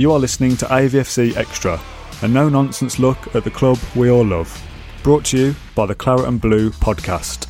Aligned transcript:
You 0.00 0.12
are 0.12 0.18
listening 0.18 0.56
to 0.56 0.64
AVFC 0.64 1.36
Extra, 1.36 1.78
a 2.22 2.26
no-nonsense 2.26 2.98
look 2.98 3.34
at 3.34 3.44
the 3.44 3.50
club 3.50 3.78
we 3.94 4.10
all 4.10 4.24
love. 4.24 4.50
Brought 5.02 5.26
to 5.26 5.38
you 5.38 5.54
by 5.74 5.84
the 5.84 5.94
Claret 5.94 6.26
and 6.26 6.40
Blue 6.40 6.70
podcast. 6.70 7.49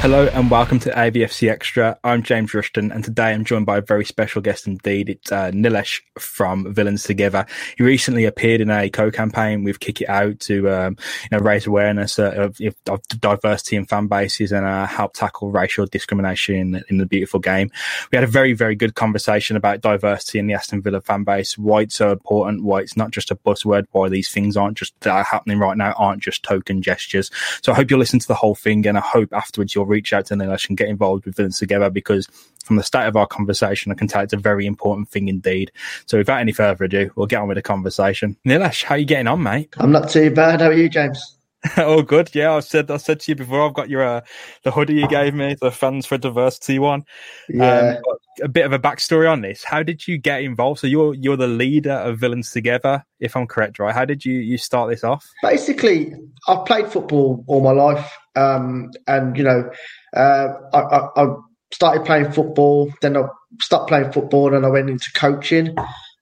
Hello 0.00 0.26
and 0.32 0.50
welcome 0.50 0.78
to 0.78 0.90
AVFC 0.92 1.50
Extra. 1.50 1.98
I'm 2.02 2.22
James 2.22 2.54
Rushton, 2.54 2.90
and 2.90 3.04
today 3.04 3.34
I'm 3.34 3.44
joined 3.44 3.66
by 3.66 3.76
a 3.76 3.82
very 3.82 4.06
special 4.06 4.40
guest 4.40 4.66
indeed. 4.66 5.10
It's 5.10 5.30
uh, 5.30 5.50
Nilesh 5.50 6.00
from 6.18 6.72
Villains 6.72 7.02
Together. 7.02 7.44
He 7.76 7.84
recently 7.84 8.24
appeared 8.24 8.62
in 8.62 8.70
a 8.70 8.88
co-campaign 8.88 9.62
with 9.62 9.78
Kick 9.78 10.00
It 10.00 10.08
Out 10.08 10.40
to 10.40 10.70
um, 10.70 10.96
you 11.24 11.36
know 11.36 11.44
raise 11.44 11.66
awareness 11.66 12.18
uh, 12.18 12.30
of, 12.30 12.58
of, 12.88 13.02
diversity 13.20 13.76
in 13.76 13.84
fan 13.84 14.06
bases 14.06 14.52
and 14.52 14.64
uh, 14.64 14.86
help 14.86 15.12
tackle 15.12 15.50
racial 15.50 15.84
discrimination 15.84 16.54
in, 16.54 16.84
in, 16.88 16.96
the 16.96 17.04
beautiful 17.04 17.38
game. 17.38 17.70
We 18.10 18.16
had 18.16 18.24
a 18.24 18.26
very 18.26 18.54
very 18.54 18.76
good 18.76 18.94
conversation 18.94 19.54
about 19.54 19.82
diversity 19.82 20.38
in 20.38 20.46
the 20.46 20.54
Aston 20.54 20.80
Villa 20.80 21.02
fan 21.02 21.24
base, 21.24 21.58
why 21.58 21.82
it's 21.82 21.96
so 21.96 22.10
important, 22.10 22.64
why 22.64 22.78
it's 22.78 22.96
not 22.96 23.10
just 23.10 23.30
a 23.30 23.36
buzzword, 23.36 23.84
why 23.92 24.08
these 24.08 24.30
things 24.30 24.56
aren't 24.56 24.78
just 24.78 24.98
that 25.00 25.10
are 25.10 25.24
happening 25.24 25.58
right 25.58 25.76
now 25.76 25.92
aren't 25.98 26.22
just 26.22 26.42
token 26.42 26.80
gestures. 26.80 27.30
So 27.62 27.72
I 27.72 27.74
hope 27.74 27.90
you'll 27.90 28.00
listen 28.00 28.18
to 28.20 28.28
the 28.28 28.34
whole 28.34 28.54
thing, 28.54 28.86
and 28.86 28.96
I 28.96 29.02
hope 29.02 29.34
afterwards 29.34 29.74
you'll 29.74 29.89
reach 29.90 30.12
out 30.12 30.26
to 30.26 30.34
Nilesh 30.34 30.68
and 30.68 30.78
get 30.78 30.88
involved 30.88 31.26
with 31.26 31.36
Villains 31.36 31.58
Together 31.58 31.90
because 31.90 32.26
from 32.64 32.76
the 32.76 32.82
start 32.82 33.08
of 33.08 33.16
our 33.16 33.26
conversation, 33.26 33.92
I 33.92 33.96
can 33.96 34.08
tell 34.08 34.22
it's 34.22 34.32
a 34.32 34.38
very 34.38 34.64
important 34.66 35.08
thing 35.08 35.28
indeed. 35.28 35.72
So 36.06 36.18
without 36.18 36.40
any 36.40 36.52
further 36.52 36.84
ado, 36.84 37.10
we'll 37.16 37.26
get 37.26 37.40
on 37.40 37.48
with 37.48 37.56
the 37.56 37.62
conversation. 37.62 38.36
Nilesh, 38.46 38.84
how 38.84 38.94
are 38.94 38.98
you 38.98 39.04
getting 39.04 39.26
on, 39.26 39.42
mate? 39.42 39.74
I'm 39.78 39.92
not 39.92 40.08
too 40.08 40.30
bad. 40.30 40.60
How 40.60 40.68
are 40.68 40.72
you, 40.72 40.88
James? 40.88 41.39
oh, 41.76 42.02
good. 42.02 42.30
Yeah, 42.34 42.54
I 42.54 42.60
said 42.60 42.90
I 42.90 42.96
said 42.96 43.20
to 43.20 43.32
you 43.32 43.36
before. 43.36 43.66
I've 43.66 43.74
got 43.74 43.90
your 43.90 44.02
uh, 44.02 44.20
the 44.62 44.70
hoodie 44.70 44.94
you 44.94 45.08
gave 45.08 45.34
me, 45.34 45.56
the 45.60 45.70
Fans 45.70 46.06
for 46.06 46.16
Diversity 46.16 46.78
one. 46.78 47.04
Yeah. 47.48 47.98
Um, 48.06 48.16
a 48.42 48.48
bit 48.48 48.64
of 48.64 48.72
a 48.72 48.78
backstory 48.78 49.30
on 49.30 49.42
this. 49.42 49.62
How 49.62 49.82
did 49.82 50.06
you 50.08 50.16
get 50.16 50.42
involved? 50.42 50.80
So 50.80 50.86
you're 50.86 51.14
you're 51.14 51.36
the 51.36 51.46
leader 51.46 51.92
of 51.92 52.18
Villains 52.18 52.50
Together, 52.50 53.04
if 53.18 53.36
I'm 53.36 53.46
correct, 53.46 53.78
right? 53.78 53.94
How 53.94 54.04
did 54.04 54.24
you 54.24 54.34
you 54.34 54.56
start 54.56 54.88
this 54.90 55.04
off? 55.04 55.28
Basically, 55.42 56.14
I've 56.48 56.64
played 56.64 56.88
football 56.88 57.44
all 57.46 57.62
my 57.62 57.72
life, 57.72 58.10
um, 58.36 58.90
and 59.06 59.36
you 59.36 59.44
know, 59.44 59.70
uh, 60.16 60.48
I, 60.72 60.78
I, 60.78 61.08
I, 61.16 61.34
started 61.72 62.04
playing 62.04 62.32
football. 62.32 62.90
Then 63.02 63.16
I 63.16 63.24
stopped 63.60 63.88
playing 63.88 64.12
football, 64.12 64.54
and 64.54 64.64
I 64.64 64.70
went 64.70 64.88
into 64.88 65.12
coaching. 65.12 65.74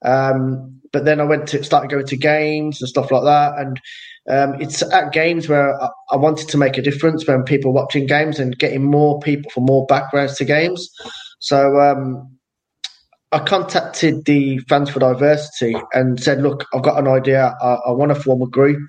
Um, 0.05 0.81
but 0.93 1.05
then 1.05 1.21
I 1.21 1.25
went 1.25 1.49
to 1.49 1.63
started 1.63 1.91
going 1.91 2.07
to 2.07 2.17
games 2.17 2.81
and 2.81 2.89
stuff 2.89 3.11
like 3.11 3.25
that, 3.25 3.59
and 3.59 3.81
um, 4.31 4.61
it's 4.61 4.83
at 4.83 5.13
games 5.13 5.49
where 5.49 5.81
I, 5.81 5.89
I, 6.11 6.17
wanted 6.17 6.49
to 6.49 6.59
make 6.59 6.79
a 6.79 6.83
difference 6.83 7.27
when 7.27 7.43
people 7.45 7.73
watching 7.73 8.07
games 8.07 8.39
and 8.39 8.59
getting 8.59 8.85
more 8.85 9.19
people 9.21 9.51
from 9.51 9.65
more 9.65 9.87
backgrounds 9.87 10.37
to 10.37 10.45
games. 10.45 10.89
So 11.41 11.81
um, 11.81 12.31
I 13.33 13.41
contacted 13.41 14.25
the 14.25 14.59
Fans 14.69 14.91
for 14.91 15.01
Diversity 15.01 15.77
and 15.93 16.23
said, 16.23 16.43
"Look, 16.43 16.65
I've 16.75 16.83
got 16.83 16.99
an 16.99 17.09
idea. 17.09 17.55
I, 17.61 17.75
I 17.87 17.91
want 17.91 18.15
to 18.15 18.21
form 18.21 18.43
a 18.43 18.47
group." 18.47 18.87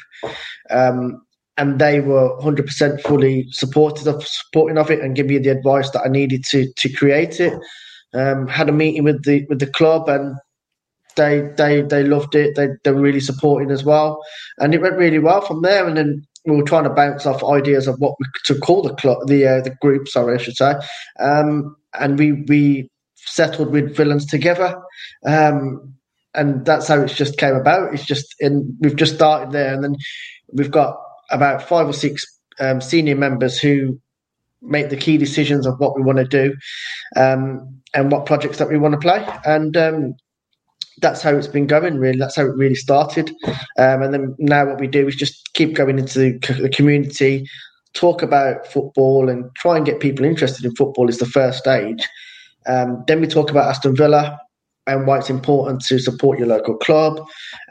Um, 0.70 1.22
and 1.58 1.78
they 1.78 2.00
were 2.00 2.38
100% 2.40 3.02
fully 3.02 3.46
supportive 3.52 4.08
of 4.08 4.26
supporting 4.26 4.78
of 4.78 4.90
it 4.90 5.02
and 5.02 5.14
give 5.14 5.26
me 5.26 5.38
the 5.40 5.50
advice 5.50 5.90
that 5.92 6.04
I 6.06 6.08
needed 6.08 6.46
to 6.52 6.72
to 6.78 6.94
create 6.94 7.40
it. 7.42 7.54
Um, 8.14 8.48
had 8.48 8.70
a 8.70 8.72
meeting 8.72 9.04
with 9.04 9.24
the 9.26 9.46
with 9.50 9.60
the 9.60 9.68
club 9.68 10.08
and 10.08 10.36
they 11.16 11.50
they 11.58 11.82
they 11.82 12.04
loved 12.04 12.36
it. 12.36 12.56
They 12.56 12.70
they 12.84 12.92
were 12.92 13.02
really 13.02 13.20
supporting 13.20 13.72
as 13.72 13.84
well, 13.84 14.22
and 14.58 14.74
it 14.74 14.82
went 14.82 14.98
really 14.98 15.20
well 15.20 15.42
from 15.42 15.62
there. 15.62 15.88
And 15.88 15.98
then 15.98 16.26
we 16.46 16.56
were 16.56 16.64
trying 16.64 16.86
to 16.86 16.90
bounce 16.90 17.26
off 17.26 17.44
ideas 17.44 17.88
of 17.88 18.00
what 18.00 18.16
we 18.20 18.26
to 18.46 18.60
call 18.60 18.82
the 18.82 18.96
club, 18.96 19.28
the 19.28 19.46
uh, 19.46 19.62
the 19.62 19.76
group. 19.82 20.08
Sorry, 20.08 20.36
I 20.36 20.42
should 20.42 20.56
say. 20.56 20.74
Um, 21.20 21.76
and 22.00 22.18
we 22.18 22.44
we 22.48 22.90
settled 23.16 23.72
with 23.72 23.96
villains 23.96 24.26
together. 24.26 24.76
Um, 25.26 25.94
and 26.36 26.66
that's 26.66 26.88
how 26.88 27.00
it's 27.02 27.16
just 27.16 27.38
came 27.38 27.56
about. 27.56 27.94
It's 27.94 28.06
just 28.06 28.36
in 28.40 28.78
we've 28.80 28.96
just 28.96 29.16
started 29.16 29.52
there, 29.52 29.74
and 29.74 29.84
then 29.84 29.96
we've 30.54 30.72
got 30.72 30.96
about 31.32 31.62
five 31.62 31.88
or 31.88 31.94
six 31.94 32.24
um, 32.60 32.82
senior 32.82 33.16
members 33.16 33.60
who 33.60 34.00
make 34.62 34.90
the 34.90 34.98
key 34.98 35.18
decisions 35.18 35.66
of 35.66 35.80
what 35.80 35.96
we 35.96 36.02
want 36.04 36.18
to 36.18 36.26
do 36.26 36.56
um, 37.16 37.82
and 37.94 38.12
what 38.12 38.26
projects 38.26 38.58
that 38.58 38.70
we 38.70 38.78
want 38.78 38.94
to 38.94 39.00
play. 39.00 39.26
And 39.46 39.76
um, 39.78 40.14
that's 41.02 41.22
how 41.22 41.36
it's 41.36 41.48
been 41.48 41.68
going, 41.68 41.98
really. 41.98 42.18
That's 42.18 42.36
how 42.36 42.46
it 42.46 42.56
really 42.56 42.76
started. 42.76 43.30
Um, 43.78 44.02
and 44.02 44.14
then 44.14 44.36
now 44.40 44.66
what 44.66 44.80
we 44.80 44.88
do 44.88 45.08
is 45.08 45.16
just 45.16 45.54
keep 45.54 45.76
going 45.76 46.00
into 46.00 46.20
the, 46.20 46.70
community, 46.74 47.48
talk 47.94 48.22
about 48.22 48.68
football, 48.68 49.30
and 49.30 49.54
try 49.56 49.78
and 49.78 49.86
get 49.86 50.00
people 50.00 50.26
interested 50.26 50.66
in 50.66 50.76
football 50.76 51.10
is 51.10 51.20
the 51.20 51.26
first 51.26 51.60
stage. 51.60 52.08
Um, 52.68 53.04
then 53.08 53.22
we 53.22 53.28
talk 53.28 53.50
about 53.50 53.70
Aston 53.70 53.96
Villa 53.96 54.40
and 54.90 55.06
why 55.06 55.20
it's 55.20 55.30
important 55.30 55.82
to 55.86 56.00
support 56.00 56.40
your 56.40 56.48
local 56.48 56.76
club. 56.76 57.20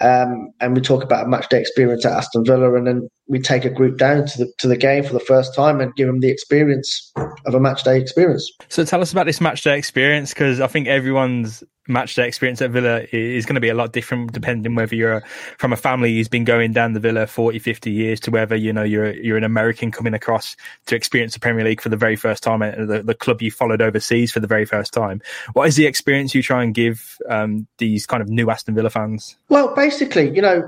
Um, 0.00 0.50
and 0.60 0.74
we 0.74 0.80
talk 0.80 1.02
about 1.02 1.26
a 1.26 1.28
match 1.28 1.48
day 1.48 1.60
experience 1.60 2.06
at 2.06 2.12
Aston 2.12 2.44
Villa, 2.44 2.74
and 2.74 2.86
then 2.86 3.08
we 3.26 3.40
take 3.40 3.64
a 3.64 3.70
group 3.70 3.98
down 3.98 4.26
to 4.26 4.38
the 4.38 4.52
to 4.58 4.68
the 4.68 4.76
game 4.76 5.04
for 5.04 5.12
the 5.12 5.20
first 5.20 5.54
time 5.54 5.80
and 5.80 5.94
give 5.96 6.06
them 6.06 6.20
the 6.20 6.30
experience 6.30 7.12
of 7.46 7.54
a 7.54 7.60
match 7.60 7.82
day 7.82 8.00
experience. 8.00 8.50
So 8.68 8.84
tell 8.84 9.00
us 9.02 9.12
about 9.12 9.26
this 9.26 9.40
match 9.40 9.62
day 9.62 9.76
experience 9.76 10.32
because 10.32 10.60
I 10.60 10.68
think 10.68 10.86
everyone's 10.86 11.64
match 11.88 12.14
day 12.14 12.28
experience 12.28 12.60
at 12.62 12.70
Villa 12.70 13.02
is 13.10 13.46
going 13.46 13.54
to 13.54 13.60
be 13.60 13.70
a 13.70 13.74
lot 13.74 13.92
different 13.92 14.32
depending 14.32 14.74
whether 14.74 14.94
you're 14.94 15.22
from 15.58 15.72
a 15.72 15.76
family 15.76 16.14
who's 16.14 16.28
been 16.28 16.44
going 16.44 16.72
down 16.72 16.92
the 16.92 17.00
Villa 17.00 17.26
40, 17.26 17.58
50 17.58 17.90
years 17.90 18.20
to 18.20 18.30
whether, 18.30 18.54
you 18.54 18.72
know, 18.72 18.82
you're, 18.82 19.12
you're 19.14 19.36
an 19.36 19.44
American 19.44 19.90
coming 19.90 20.14
across 20.14 20.54
to 20.86 20.94
experience 20.94 21.34
the 21.34 21.40
Premier 21.40 21.64
League 21.64 21.80
for 21.80 21.88
the 21.88 21.96
very 21.96 22.16
first 22.16 22.42
time 22.42 22.62
at 22.62 22.76
the, 22.86 23.02
the 23.02 23.14
club 23.14 23.40
you 23.42 23.50
followed 23.50 23.80
overseas 23.80 24.30
for 24.30 24.40
the 24.40 24.46
very 24.46 24.66
first 24.66 24.92
time. 24.92 25.20
What 25.54 25.66
is 25.66 25.76
the 25.76 25.86
experience 25.86 26.34
you 26.34 26.42
try 26.42 26.62
and 26.62 26.74
give 26.74 27.16
um, 27.28 27.66
these 27.78 28.06
kind 28.06 28.22
of 28.22 28.28
new 28.28 28.50
Aston 28.50 28.74
Villa 28.74 28.90
fans? 28.90 29.36
Well, 29.48 29.74
basically, 29.74 30.34
you 30.34 30.42
know, 30.42 30.62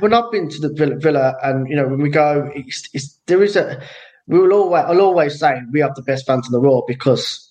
when 0.00 0.12
I've 0.12 0.30
been 0.30 0.48
to 0.48 0.60
the 0.60 0.74
Villa, 0.74 0.96
Villa 0.96 1.36
and, 1.42 1.68
you 1.68 1.76
know, 1.76 1.86
when 1.86 2.00
we 2.00 2.10
go, 2.10 2.50
it's, 2.54 2.88
it's, 2.92 3.18
there 3.26 3.42
is 3.42 3.56
a, 3.56 3.80
we 4.26 4.38
will 4.38 4.52
always, 4.52 4.84
I'll 4.86 5.00
always 5.00 5.38
say 5.38 5.60
we 5.70 5.80
have 5.80 5.94
the 5.94 6.02
best 6.02 6.26
fans 6.26 6.46
in 6.46 6.52
the 6.52 6.60
world 6.60 6.84
because 6.88 7.50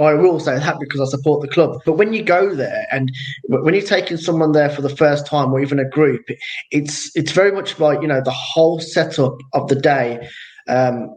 I 0.00 0.14
will 0.14 0.40
say 0.40 0.58
that 0.58 0.78
because 0.78 1.00
I 1.00 1.04
support 1.16 1.42
the 1.42 1.48
club. 1.48 1.80
But 1.84 1.94
when 1.94 2.12
you 2.12 2.22
go 2.22 2.54
there 2.54 2.86
and 2.90 3.10
when 3.48 3.74
you're 3.74 3.82
taking 3.82 4.16
someone 4.16 4.52
there 4.52 4.70
for 4.70 4.82
the 4.82 4.94
first 4.94 5.26
time 5.26 5.52
or 5.52 5.60
even 5.60 5.78
a 5.78 5.88
group, 5.88 6.26
it's 6.70 7.14
it's 7.16 7.32
very 7.32 7.52
much 7.52 7.78
like 7.78 8.02
you 8.02 8.08
know 8.08 8.20
the 8.20 8.30
whole 8.30 8.80
setup 8.80 9.38
of 9.52 9.68
the 9.68 9.76
day. 9.76 10.28
Um, 10.68 11.16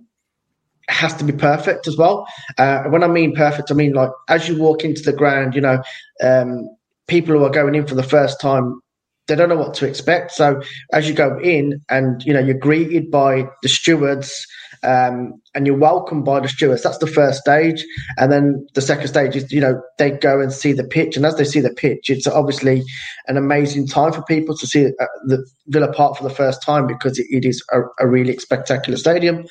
has 0.88 1.16
to 1.18 1.24
be 1.24 1.34
perfect 1.34 1.88
as 1.88 1.96
well. 1.98 2.28
Uh, 2.58 2.84
when 2.86 3.04
I 3.04 3.08
mean 3.08 3.36
perfect, 3.36 3.70
I 3.70 3.76
mean 3.76 3.94
like 3.94 4.10
as 4.28 4.50
you 4.50 4.58
walk 4.58 4.84
into 4.84 5.04
the 5.04 5.14
ground, 5.14 5.54
you 5.54 5.62
know, 5.62 5.84
um, 6.24 6.68
people 7.08 7.38
who 7.38 7.44
are 7.44 7.52
going 7.52 7.76
in 7.76 7.86
for 7.86 7.94
the 7.94 8.02
first 8.02 8.42
time, 8.42 8.82
they 9.28 9.36
don't 9.36 9.50
know 9.50 9.56
what 9.56 9.76
to 9.76 9.88
expect. 9.88 10.32
So 10.32 10.62
as 10.92 11.08
you 11.08 11.14
go 11.14 11.40
in, 11.40 11.80
and 11.90 12.24
you 12.26 12.34
know, 12.34 12.40
you're 12.40 12.58
greeted 12.58 13.12
by 13.12 13.48
the 13.62 13.70
stewards 13.70 14.48
um, 14.84 15.42
and 15.54 15.66
you're 15.66 15.78
welcomed 15.78 16.26
by 16.26 16.40
the 16.40 16.48
stewards. 16.48 16.84
That's 16.84 16.98
the 16.98 17.08
first 17.08 17.42
stage, 17.42 17.86
and 18.18 18.32
then 18.32 18.66
the 18.76 18.82
second 18.82 19.08
stage 19.08 19.36
is 19.36 19.52
you 19.52 19.62
know 19.62 19.82
they 19.98 20.12
go 20.12 20.40
and 20.40 20.52
see 20.52 20.74
the 20.74 20.84
pitch, 20.84 21.18
and 21.18 21.26
as 21.26 21.36
they 21.36 21.44
see 21.44 21.60
the 21.60 21.74
pitch, 21.74 22.10
it's 22.10 22.28
obviously 22.28 22.84
an 23.28 23.38
amazing 23.38 23.88
time 23.88 24.14
for 24.14 24.24
people 24.24 24.56
to 24.58 24.68
see 24.68 24.88
uh, 24.88 25.06
the 25.26 25.46
Villa 25.68 25.92
Park 25.92 26.18
for 26.18 26.24
the 26.24 26.34
first 26.34 26.62
time 26.64 26.88
because 26.88 27.20
it, 27.20 27.28
it 27.30 27.46
is 27.46 27.64
a, 27.72 27.82
a, 28.00 28.08
really 28.08 28.38
spectacular 28.38 28.98
stadium. 28.98 29.46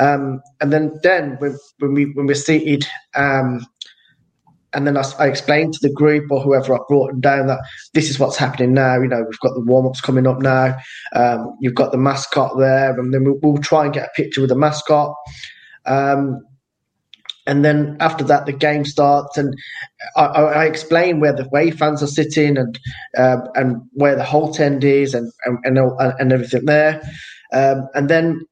Um, 0.00 0.40
and 0.60 0.72
then 0.72 0.98
then 1.02 1.36
when, 1.38 1.56
when 1.78 1.94
we 1.94 2.04
when 2.12 2.26
we're 2.26 2.34
seated. 2.34 2.86
Um, 3.14 3.66
and 4.76 4.86
then 4.86 4.96
I, 4.98 5.04
I, 5.18 5.26
explained 5.26 5.72
to 5.72 5.80
the 5.80 5.92
group 5.92 6.30
or 6.30 6.38
whoever 6.40 6.74
I 6.74 6.78
brought 6.86 7.10
them 7.10 7.20
down 7.20 7.46
that 7.46 7.60
this 7.94 8.10
is 8.10 8.18
what's 8.18 8.36
happening 8.36 8.74
now. 8.74 9.00
You 9.00 9.08
know, 9.08 9.24
we've 9.26 9.40
got 9.40 9.54
the 9.54 9.62
warm 9.62 9.86
ups 9.86 10.02
coming 10.02 10.26
up 10.26 10.40
now. 10.42 10.76
Um, 11.14 11.56
you've 11.60 11.74
got 11.74 11.92
the 11.92 11.98
mascot 11.98 12.58
there, 12.58 12.98
and 12.98 13.12
then 13.12 13.24
we'll, 13.24 13.38
we'll, 13.42 13.62
try 13.62 13.86
and 13.86 13.94
get 13.94 14.04
a 14.04 14.10
picture 14.14 14.42
with 14.42 14.50
the 14.50 14.56
mascot. 14.56 15.14
Um, 15.86 16.42
and 17.46 17.64
then 17.64 17.96
after 18.00 18.22
that, 18.24 18.44
the 18.44 18.52
game 18.52 18.84
starts, 18.84 19.38
and 19.38 19.54
I, 20.14 20.24
I 20.24 20.64
explain 20.66 21.20
where 21.20 21.32
the 21.32 21.46
away 21.46 21.70
fans 21.70 22.02
are 22.02 22.06
sitting 22.06 22.58
and 22.58 22.78
uh, 23.16 23.38
and 23.54 23.80
where 23.92 24.14
the 24.14 24.24
Holte 24.24 24.60
end 24.60 24.84
is, 24.84 25.14
and 25.14 25.32
and 25.46 25.78
and, 25.78 26.14
and 26.18 26.32
everything 26.32 26.66
there. 26.66 27.00
Um, 27.50 27.88
and 27.94 28.10
then 28.10 28.42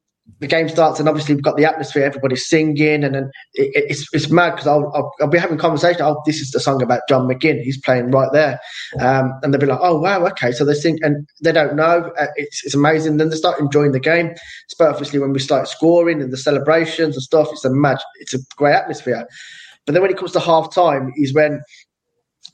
the 0.41 0.47
game 0.47 0.69
starts, 0.69 0.99
and 0.99 1.09
obviously 1.09 1.35
we've 1.35 1.45
got 1.45 1.57
the 1.57 1.65
atmosphere. 1.65 2.05
Everybody's 2.05 2.49
singing, 2.49 3.05
and 3.05 3.15
then 3.15 3.31
it, 3.55 3.85
it's 3.91 4.07
it's 4.13 4.31
mad 4.31 4.51
because 4.51 4.67
I'll, 4.67 4.91
I'll, 4.95 5.13
I'll 5.21 5.29
be 5.29 5.39
having 5.39 5.59
conversation. 5.59 6.03
Oh, 6.03 6.21
this 6.25 6.41
is 6.41 6.51
the 6.51 6.61
song 6.61 6.83
about 6.83 7.03
John 7.09 7.29
McGinn. 7.29 7.63
He's 7.63 7.81
playing 7.81 8.11
right 8.11 8.31
there, 8.33 8.59
um, 9.01 9.33
and 9.43 9.53
they'll 9.53 9.61
be 9.61 9.67
like, 9.67 9.81
"Oh 9.83 9.99
wow, 9.99 10.27
okay." 10.29 10.53
So 10.53 10.65
they 10.65 10.75
sing, 10.75 10.99
and 11.03 11.29
they 11.43 11.53
don't 11.53 11.77
know. 11.77 12.11
Uh, 12.19 12.27
it's 12.37 12.65
it's 12.65 12.75
amazing. 12.75 13.19
Then 13.19 13.29
they 13.29 13.37
start 13.37 13.61
enjoying 13.61 13.93
the 13.93 14.01
game. 14.01 14.35
But 14.79 14.89
obviously 14.89 15.19
when 15.19 15.33
we 15.33 15.39
start 15.39 15.69
scoring 15.69 16.23
and 16.23 16.33
the 16.33 16.39
celebrations 16.39 17.17
and 17.17 17.23
stuff, 17.23 17.49
it's 17.53 17.65
a 17.65 17.71
mad. 17.71 17.99
It's 18.21 18.35
a 18.35 18.39
great 18.57 18.75
atmosphere. 18.75 19.27
But 19.87 19.93
then 19.93 20.03
when 20.03 20.11
it 20.11 20.17
comes 20.17 20.33
to 20.33 20.41
half 20.41 20.75
time, 20.75 21.13
is 21.17 21.35
when 21.35 21.61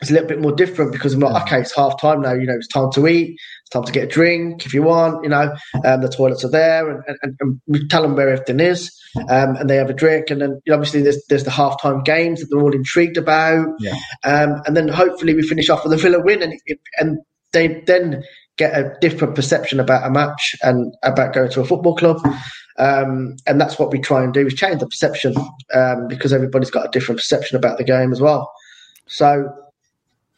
it's 0.01 0.11
a 0.11 0.15
little 0.15 0.29
bit 0.29 0.41
more 0.41 0.53
different 0.53 0.93
because 0.93 1.13
I'm 1.13 1.21
like, 1.21 1.43
okay, 1.43 1.61
it's 1.61 1.75
half 1.75 2.01
time 2.01 2.23
now. 2.23 2.33
You 2.33 2.47
know, 2.47 2.55
it's 2.55 2.69
time 2.69 2.91
to 2.93 3.07
eat. 3.07 3.39
It's 3.63 3.71
time 3.71 3.85
to 3.85 3.93
get 3.93 4.05
a 4.05 4.07
drink 4.07 4.65
if 4.65 4.73
you 4.73 4.83
want. 4.83 5.23
You 5.23 5.29
know, 5.31 5.55
um, 5.85 6.01
the 6.01 6.09
toilets 6.09 6.45
are 6.45 6.51
there, 6.51 6.91
and, 6.91 7.03
and, 7.23 7.37
and, 7.41 7.61
we 7.67 7.87
tell 7.89 8.03
them 8.03 8.17
where 8.17 8.31
everything 8.31 8.61
is, 8.61 8.91
um, 9.29 9.57
and 9.57 9.69
they 9.69 9.77
have 9.77 9.91
a 9.91 9.95
drink. 9.95 10.31
And 10.31 10.41
then 10.41 10.61
obviously 10.71 11.03
there's 11.03 11.23
there's 11.29 11.45
the 11.45 11.51
half 11.51 11.81
time 11.83 12.03
games 12.03 12.41
that 12.41 12.47
they're 12.51 12.63
all 12.63 12.75
intrigued 12.75 13.19
about. 13.19 13.69
Yeah. 13.79 13.97
Um, 14.25 14.63
and 14.67 14.77
then 14.77 14.89
hopefully 14.89 15.35
we 15.35 15.43
finish 15.43 15.69
off 15.69 15.85
with 15.85 15.93
a 15.93 15.99
Villa 15.99 16.23
win, 16.23 16.43
and 16.43 16.55
it, 16.65 16.81
and 16.99 17.19
they 17.53 17.83
then 17.87 18.23
get 18.57 18.79
a 18.79 18.95
different 19.01 19.35
perception 19.35 19.81
about 19.81 20.07
a 20.07 20.11
match 20.11 20.55
and 20.63 20.95
about 21.03 21.35
going 21.35 21.51
to 21.51 21.61
a 21.61 21.65
football 21.65 21.97
club. 21.97 22.19
Um, 22.79 23.37
and 23.47 23.61
that's 23.61 23.79
what 23.79 23.91
we 23.91 23.99
try 23.99 24.25
and 24.25 24.33
do 24.33 24.47
is 24.47 24.55
change 24.55 24.81
the 24.81 24.87
perception 24.87 25.35
um, 25.75 26.09
because 26.09 26.33
everybody's 26.33 26.71
got 26.71 26.87
a 26.87 26.91
different 26.91 27.19
perception 27.19 27.57
about 27.57 27.77
the 27.77 27.85
game 27.85 28.13
as 28.13 28.21
well. 28.21 28.51
So 29.07 29.51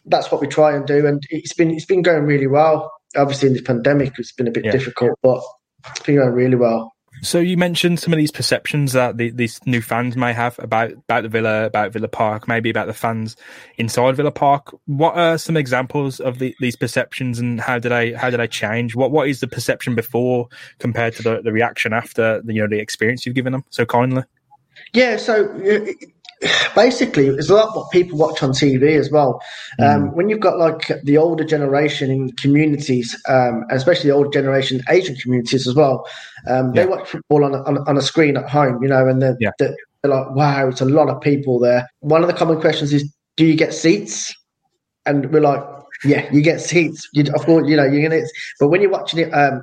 that's 0.07 0.31
what 0.31 0.41
we 0.41 0.47
try 0.47 0.75
and 0.75 0.87
do, 0.87 1.07
and 1.07 1.23
it's 1.31 1.55
been 1.55 1.71
it's 1.71 1.87
been 1.87 2.03
going 2.03 2.25
really 2.25 2.47
well. 2.47 2.93
Obviously, 3.17 3.49
in 3.49 3.55
this 3.55 3.63
pandemic, 3.63 4.15
it's 4.19 4.33
been 4.33 4.49
a 4.49 4.51
bit 4.51 4.65
yeah. 4.65 4.73
difficult, 4.73 5.19
but 5.23 5.43
it's 5.91 6.01
been 6.01 6.17
going 6.17 6.33
really 6.33 6.57
well. 6.57 6.93
So 7.21 7.39
you 7.39 7.57
mentioned 7.57 8.01
some 8.01 8.13
of 8.13 8.17
these 8.17 8.33
perceptions 8.33 8.95
that 8.95 9.17
the, 9.17 9.31
these 9.31 9.61
new 9.65 9.81
fans 9.81 10.17
may 10.17 10.33
have 10.33 10.59
about 10.59 10.93
about 10.93 11.23
the 11.23 11.29
Villa, 11.29 11.67
about 11.67 11.93
Villa 11.93 12.09
Park, 12.09 12.49
maybe 12.49 12.69
about 12.71 12.87
the 12.89 12.95
fans 12.95 13.37
inside 13.77 14.17
Villa 14.17 14.33
Park. 14.33 14.75
What 14.87 15.17
are 15.17 15.39
some 15.39 15.57
examples 15.57 16.19
of 16.19 16.39
the, 16.39 16.55
these 16.59 16.75
perceptions, 16.75 17.39
and 17.39 17.61
how 17.61 17.79
did 17.79 17.93
I 17.93 18.15
how 18.15 18.31
did 18.31 18.41
I 18.41 18.47
change? 18.47 18.97
What 18.97 19.13
what 19.13 19.29
is 19.29 19.41
the 19.41 19.47
perception 19.47 19.95
before 19.95 20.49
compared 20.79 21.15
to 21.17 21.23
the, 21.23 21.43
the 21.43 21.53
reaction 21.53 21.93
after 21.93 22.43
the, 22.43 22.55
you 22.55 22.63
know 22.63 22.69
the 22.69 22.81
experience 22.81 23.25
you've 23.25 23.37
given 23.37 23.53
them 23.53 23.65
so 23.71 23.85
kindly? 23.85 24.25
Yeah, 24.93 25.17
so 25.17 25.45
uh, 25.45 25.93
basically 26.75 27.29
it's 27.29 27.51
a 27.51 27.55
lot 27.55 27.77
what 27.77 27.91
people 27.91 28.19
watch 28.19 28.43
on 28.43 28.51
TV 28.51 28.99
as 28.99 29.11
well. 29.11 29.43
Um, 29.79 30.11
mm. 30.11 30.15
When 30.15 30.29
you've 30.29 30.41
got 30.41 30.59
like 30.59 30.91
the 31.05 31.17
older 31.17 31.45
generation 31.45 32.11
in 32.11 32.33
communities, 32.33 33.21
um, 33.29 33.65
especially 33.71 34.11
the 34.11 34.17
older 34.17 34.31
generation 34.31 34.83
Asian 34.89 35.17
communities 35.17 35.67
as 35.67 35.75
well, 35.75 36.07
um, 36.49 36.75
yeah. 36.75 36.83
they 36.83 36.89
watch 36.89 37.09
football 37.09 37.45
on 37.45 37.55
a, 37.55 37.63
on, 37.65 37.79
on, 37.89 37.97
a 37.97 38.03
screen 38.03 38.37
at 38.37 38.49
home, 38.49 38.83
you 38.83 38.89
know, 38.89 39.07
and 39.07 39.23
they're, 39.23 39.37
yeah. 39.41 39.51
they're, 39.59 39.75
like, 40.05 40.31
"Wow, 40.31 40.69
it's 40.69 40.81
a 40.81 40.85
lot 40.85 41.09
of 41.09 41.21
people 41.21 41.59
there." 41.59 41.89
One 42.01 42.23
of 42.23 42.29
the 42.29 42.35
common 42.35 42.61
questions 42.61 42.93
is, 42.93 43.09
"Do 43.37 43.47
you 43.47 43.57
get 43.57 43.73
seats?" 43.73 44.35
And 45.07 45.33
we're 45.33 45.41
like, 45.41 45.63
"Yeah, 46.05 46.29
you 46.33 46.43
get 46.43 46.61
seats. 46.61 47.09
You, 47.13 47.25
of 47.35 47.45
course, 47.45 47.69
you 47.69 47.77
know 47.77 47.85
you're 47.85 48.09
gonna." 48.09 48.23
But 48.59 48.69
when 48.69 48.81
you're 48.83 48.91
watching 48.91 49.21
it 49.21 49.31
um, 49.31 49.63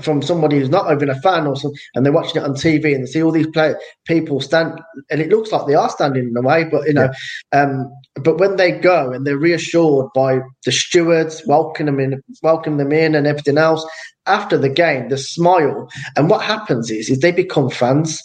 from 0.00 0.22
somebody 0.22 0.58
who's 0.58 0.70
not 0.70 0.90
even 0.92 1.08
a 1.08 1.20
fan 1.20 1.46
or 1.46 1.56
something, 1.56 1.78
and 1.94 2.04
they're 2.04 2.12
watching 2.12 2.42
it 2.42 2.44
on 2.44 2.54
TV 2.54 2.94
and 2.94 3.04
they 3.04 3.10
see 3.10 3.22
all 3.22 3.30
these 3.30 3.46
play, 3.48 3.74
people 4.06 4.40
stand, 4.40 4.80
and 5.10 5.20
it 5.20 5.30
looks 5.30 5.52
like 5.52 5.66
they 5.66 5.74
are 5.74 5.88
standing 5.88 6.28
in 6.28 6.36
a 6.36 6.42
way, 6.42 6.64
but 6.64 6.86
you 6.86 6.92
know, 6.92 7.10
yeah. 7.52 7.62
um, 7.62 7.92
but 8.22 8.38
when 8.38 8.56
they 8.56 8.72
go 8.72 9.12
and 9.12 9.26
they're 9.26 9.38
reassured 9.38 10.08
by 10.14 10.40
the 10.64 10.72
stewards 10.72 11.42
welcoming 11.46 11.94
them 11.94 12.12
in, 12.12 12.22
welcome 12.42 12.76
them 12.76 12.92
in, 12.92 13.14
and 13.14 13.26
everything 13.26 13.58
else 13.58 13.86
after 14.26 14.58
the 14.58 14.68
game, 14.68 15.08
the 15.10 15.18
smile, 15.18 15.88
and 16.16 16.28
what 16.28 16.42
happens 16.42 16.90
is, 16.90 17.08
is 17.08 17.20
they 17.20 17.32
become 17.32 17.70
fans. 17.70 18.20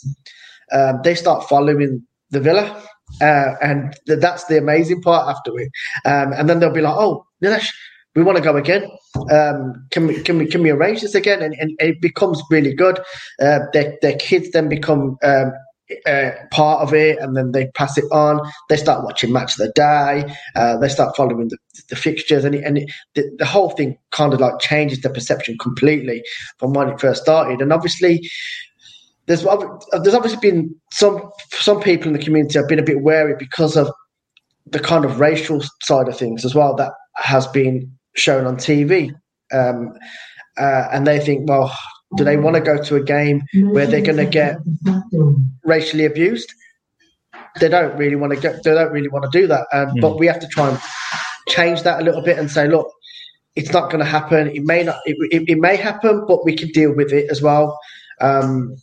Um, 0.71 0.99
they 1.03 1.15
start 1.15 1.47
following 1.49 2.05
the 2.31 2.39
Villa, 2.39 2.83
uh, 3.21 3.55
and 3.61 3.95
th- 4.07 4.19
that's 4.19 4.45
the 4.45 4.57
amazing 4.57 5.01
part 5.01 5.35
after 5.35 5.51
it. 5.59 5.69
Um, 6.05 6.33
and 6.33 6.49
then 6.49 6.59
they'll 6.59 6.71
be 6.71 6.81
like, 6.81 6.95
"Oh, 6.95 7.25
Nilesh, 7.43 7.69
we 8.15 8.23
want 8.23 8.37
to 8.37 8.43
go 8.43 8.55
again. 8.55 8.89
Um, 9.31 9.85
can 9.91 10.07
we 10.07 10.21
can 10.21 10.37
we 10.37 10.47
can 10.47 10.61
we 10.61 10.71
arrange 10.71 11.01
this 11.01 11.15
again? 11.15 11.41
And, 11.41 11.55
and 11.59 11.71
it 11.79 12.01
becomes 12.01 12.41
really 12.49 12.73
good. 12.73 12.99
Uh, 13.41 13.59
their 13.73 13.97
their 14.01 14.17
kids 14.17 14.51
then 14.51 14.67
become 14.69 15.17
um, 15.23 15.51
uh, 16.05 16.31
part 16.51 16.81
of 16.81 16.93
it, 16.93 17.19
and 17.19 17.35
then 17.35 17.51
they 17.51 17.67
pass 17.75 17.97
it 17.97 18.05
on. 18.11 18.39
They 18.69 18.77
start 18.77 19.03
watching 19.03 19.33
Match 19.33 19.59
of 19.59 19.67
the 19.67 19.73
Day. 19.73 20.35
Uh, 20.55 20.77
they 20.77 20.89
start 20.89 21.15
following 21.15 21.49
the, 21.49 21.57
the 21.89 21.95
fixtures, 21.95 22.45
and, 22.45 22.55
it, 22.55 22.63
and 22.63 22.77
it, 22.79 22.91
the, 23.15 23.29
the 23.37 23.45
whole 23.45 23.71
thing 23.71 23.97
kind 24.11 24.33
of 24.33 24.39
like 24.39 24.59
changes 24.59 25.01
the 25.01 25.09
perception 25.09 25.57
completely 25.59 26.23
from 26.57 26.73
when 26.73 26.89
it 26.89 26.99
first 26.99 27.23
started. 27.23 27.61
And 27.61 27.73
obviously, 27.73 28.29
there's 29.25 29.43
there's 29.43 30.15
obviously 30.15 30.39
been 30.39 30.75
some 30.91 31.21
some 31.51 31.79
people 31.81 32.07
in 32.07 32.13
the 32.13 32.23
community 32.23 32.57
have 32.57 32.67
been 32.67 32.79
a 32.79 32.83
bit 32.83 33.01
wary 33.01 33.35
because 33.37 33.77
of 33.77 33.91
the 34.65 34.79
kind 34.79 35.05
of 35.05 35.19
racial 35.19 35.63
side 35.81 36.07
of 36.07 36.17
things 36.17 36.45
as 36.45 36.53
well 36.53 36.75
that 36.75 36.91
has 37.15 37.47
been 37.47 37.91
shown 38.19 38.45
on 38.45 38.57
TV. 38.57 39.13
Um, 39.51 39.93
uh, 40.57 40.87
and 40.91 41.07
they 41.07 41.19
think, 41.19 41.47
well, 41.47 41.75
do 42.15 42.23
they 42.23 42.37
want 42.37 42.55
to 42.55 42.61
go 42.61 42.81
to 42.81 42.95
a 42.95 43.03
game 43.03 43.43
where 43.53 43.87
they're 43.87 44.01
going 44.01 44.17
to 44.17 44.25
get 44.25 44.57
racially 45.63 46.05
abused? 46.05 46.53
They 47.59 47.69
don't 47.69 47.95
really 47.97 48.15
want 48.15 48.33
to 48.33 48.39
get. 48.39 48.63
They 48.63 48.73
don't 48.73 48.91
really 48.91 49.09
want 49.09 49.31
to 49.31 49.39
do 49.39 49.47
that. 49.47 49.67
Um. 49.73 49.93
But 49.99 50.19
we 50.19 50.27
have 50.27 50.39
to 50.39 50.47
try 50.47 50.69
and 50.69 50.79
change 51.47 51.83
that 51.83 52.01
a 52.01 52.03
little 52.03 52.21
bit 52.21 52.37
and 52.37 52.49
say, 52.49 52.67
look, 52.67 52.91
it's 53.55 53.71
not 53.71 53.91
going 53.91 53.99
to 53.99 54.09
happen. 54.09 54.49
It 54.49 54.63
may 54.63 54.83
not. 54.83 54.99
It, 55.05 55.17
it, 55.31 55.49
it, 55.49 55.57
may 55.57 55.75
happen, 55.75 56.25
but 56.27 56.45
we 56.45 56.55
can 56.55 56.69
deal 56.69 56.93
with 56.93 57.11
it 57.11 57.29
as 57.29 57.41
well. 57.41 57.77
Um, 58.21 58.75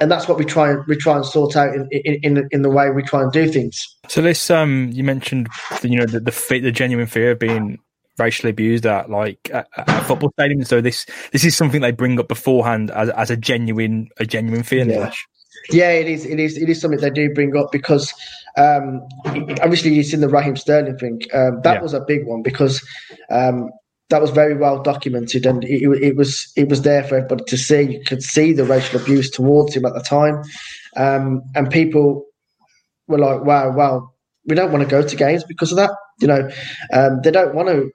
and 0.00 0.10
that's 0.10 0.28
what 0.28 0.38
we 0.38 0.44
try 0.44 0.70
and 0.70 0.84
we 0.86 0.96
try 0.96 1.16
and 1.16 1.24
sort 1.24 1.56
out 1.56 1.74
in, 1.74 1.88
in 1.90 2.48
in, 2.50 2.62
the 2.62 2.68
way 2.70 2.90
we 2.90 3.02
try 3.02 3.22
and 3.22 3.32
do 3.32 3.48
things. 3.48 3.96
So 4.08 4.20
this, 4.20 4.50
um, 4.50 4.90
you 4.92 5.02
mentioned, 5.02 5.48
the, 5.80 5.88
you 5.88 5.96
know, 5.96 6.06
the 6.06 6.20
the, 6.20 6.60
the 6.60 6.72
genuine 6.72 7.06
fear 7.06 7.32
of 7.32 7.38
being 7.38 7.78
racially 8.18 8.50
abused 8.50 8.86
at 8.86 9.10
like 9.10 9.50
at, 9.52 9.68
at 9.76 10.00
football 10.02 10.32
stadiums. 10.38 10.66
So 10.66 10.80
this 10.80 11.06
this 11.32 11.44
is 11.44 11.56
something 11.56 11.80
they 11.80 11.92
bring 11.92 12.18
up 12.18 12.28
beforehand 12.28 12.90
as, 12.90 13.08
as 13.10 13.30
a 13.30 13.36
genuine 13.36 14.08
a 14.18 14.26
genuine 14.26 14.62
fear. 14.62 14.86
Yeah. 14.86 15.12
yeah, 15.70 15.90
it 15.90 16.08
is. 16.08 16.24
It 16.24 16.40
is. 16.40 16.56
It 16.56 16.68
is 16.68 16.80
something 16.80 17.00
they 17.00 17.10
do 17.10 17.32
bring 17.32 17.56
up 17.56 17.72
because 17.72 18.12
um, 18.56 19.06
obviously 19.62 19.94
you've 19.94 20.06
seen 20.06 20.20
the 20.20 20.28
Raheem 20.28 20.56
Sterling 20.56 20.98
thing. 20.98 21.22
Um, 21.32 21.60
that 21.62 21.74
yeah. 21.74 21.82
was 21.82 21.94
a 21.94 22.00
big 22.00 22.26
one 22.26 22.42
because 22.42 22.86
um, 23.30 23.70
that 24.10 24.20
was 24.20 24.30
very 24.30 24.56
well 24.56 24.82
documented 24.82 25.44
and 25.44 25.64
it, 25.64 25.82
it, 26.02 26.16
was 26.16 26.50
it 26.56 26.68
was 26.68 26.82
there 26.82 27.04
for 27.04 27.16
everybody 27.16 27.44
to 27.44 27.56
see. 27.56 27.82
You 27.82 28.02
could 28.04 28.22
see 28.22 28.52
the 28.52 28.64
racial 28.64 29.00
abuse 29.00 29.30
towards 29.30 29.74
him 29.74 29.84
at 29.84 29.94
the 29.94 30.00
time, 30.00 30.42
um, 30.96 31.42
and 31.54 31.70
people 31.70 32.24
were 33.06 33.18
like, 33.18 33.44
"Wow, 33.44 33.70
wow." 33.72 34.10
We 34.46 34.54
don't 34.54 34.72
want 34.72 34.82
to 34.82 34.88
go 34.88 35.06
to 35.06 35.16
games 35.16 35.44
because 35.44 35.72
of 35.72 35.76
that. 35.76 35.90
You 36.20 36.26
know, 36.26 36.48
um, 36.92 37.20
they 37.22 37.30
don't 37.30 37.54
want 37.54 37.68
to 37.68 37.90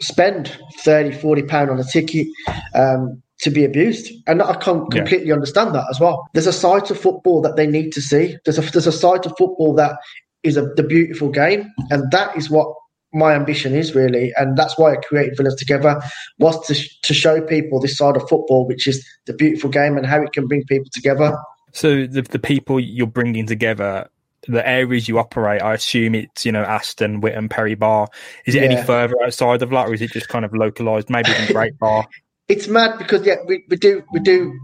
spend 0.00 0.56
30, 0.80 1.12
40 1.12 1.42
pound 1.42 1.70
on 1.70 1.78
a 1.78 1.84
ticket 1.84 2.26
um, 2.74 3.22
to 3.40 3.50
be 3.50 3.64
abused. 3.64 4.10
And 4.26 4.42
I 4.42 4.54
can 4.54 4.86
completely 4.86 5.28
yeah. 5.28 5.34
understand 5.34 5.74
that 5.74 5.86
as 5.90 6.00
well. 6.00 6.28
There's 6.34 6.46
a 6.46 6.52
side 6.52 6.84
to 6.86 6.94
football 6.94 7.40
that 7.42 7.56
they 7.56 7.66
need 7.66 7.92
to 7.92 8.00
see. 8.00 8.36
There's 8.44 8.58
a, 8.58 8.62
there's 8.62 8.86
a 8.86 8.92
side 8.92 9.22
to 9.24 9.30
football 9.30 9.74
that 9.74 9.96
is 10.42 10.56
a, 10.56 10.62
the 10.76 10.82
beautiful 10.82 11.30
game. 11.30 11.72
And 11.90 12.10
that 12.10 12.36
is 12.36 12.50
what 12.50 12.68
my 13.12 13.34
ambition 13.34 13.74
is 13.74 13.94
really. 13.94 14.32
And 14.36 14.56
that's 14.56 14.78
why 14.78 14.92
I 14.92 14.96
created 14.96 15.36
Villains 15.36 15.56
Together 15.56 16.00
was 16.38 16.66
to, 16.66 16.74
to 17.02 17.14
show 17.14 17.40
people 17.40 17.80
this 17.80 17.96
side 17.96 18.16
of 18.16 18.28
football, 18.28 18.66
which 18.66 18.86
is 18.86 19.06
the 19.26 19.32
beautiful 19.32 19.70
game 19.70 19.96
and 19.96 20.06
how 20.06 20.22
it 20.22 20.32
can 20.32 20.46
bring 20.46 20.64
people 20.64 20.90
together. 20.92 21.36
So 21.72 22.06
the, 22.06 22.22
the 22.22 22.38
people 22.38 22.80
you're 22.80 23.06
bringing 23.06 23.46
together 23.46 24.08
the 24.48 24.66
areas 24.66 25.08
you 25.08 25.18
operate, 25.18 25.62
I 25.62 25.74
assume 25.74 26.14
it's 26.14 26.44
you 26.44 26.52
know 26.52 26.62
Aston, 26.62 27.20
Witton, 27.20 27.48
Perry 27.48 27.74
Barr. 27.74 28.08
Is 28.46 28.54
it 28.54 28.62
yeah. 28.62 28.70
any 28.70 28.82
further 28.82 29.14
outside 29.24 29.62
of 29.62 29.70
that, 29.70 29.88
or 29.88 29.94
is 29.94 30.02
it 30.02 30.10
just 30.10 30.28
kind 30.28 30.44
of 30.44 30.52
localized? 30.52 31.10
Maybe 31.10 31.30
even 31.30 31.52
Great 31.52 31.78
Barr. 31.78 32.06
It's 32.48 32.68
mad 32.68 32.98
because 32.98 33.26
yeah, 33.26 33.36
we, 33.46 33.64
we 33.68 33.76
do 33.76 34.02
we 34.12 34.20
do 34.20 34.58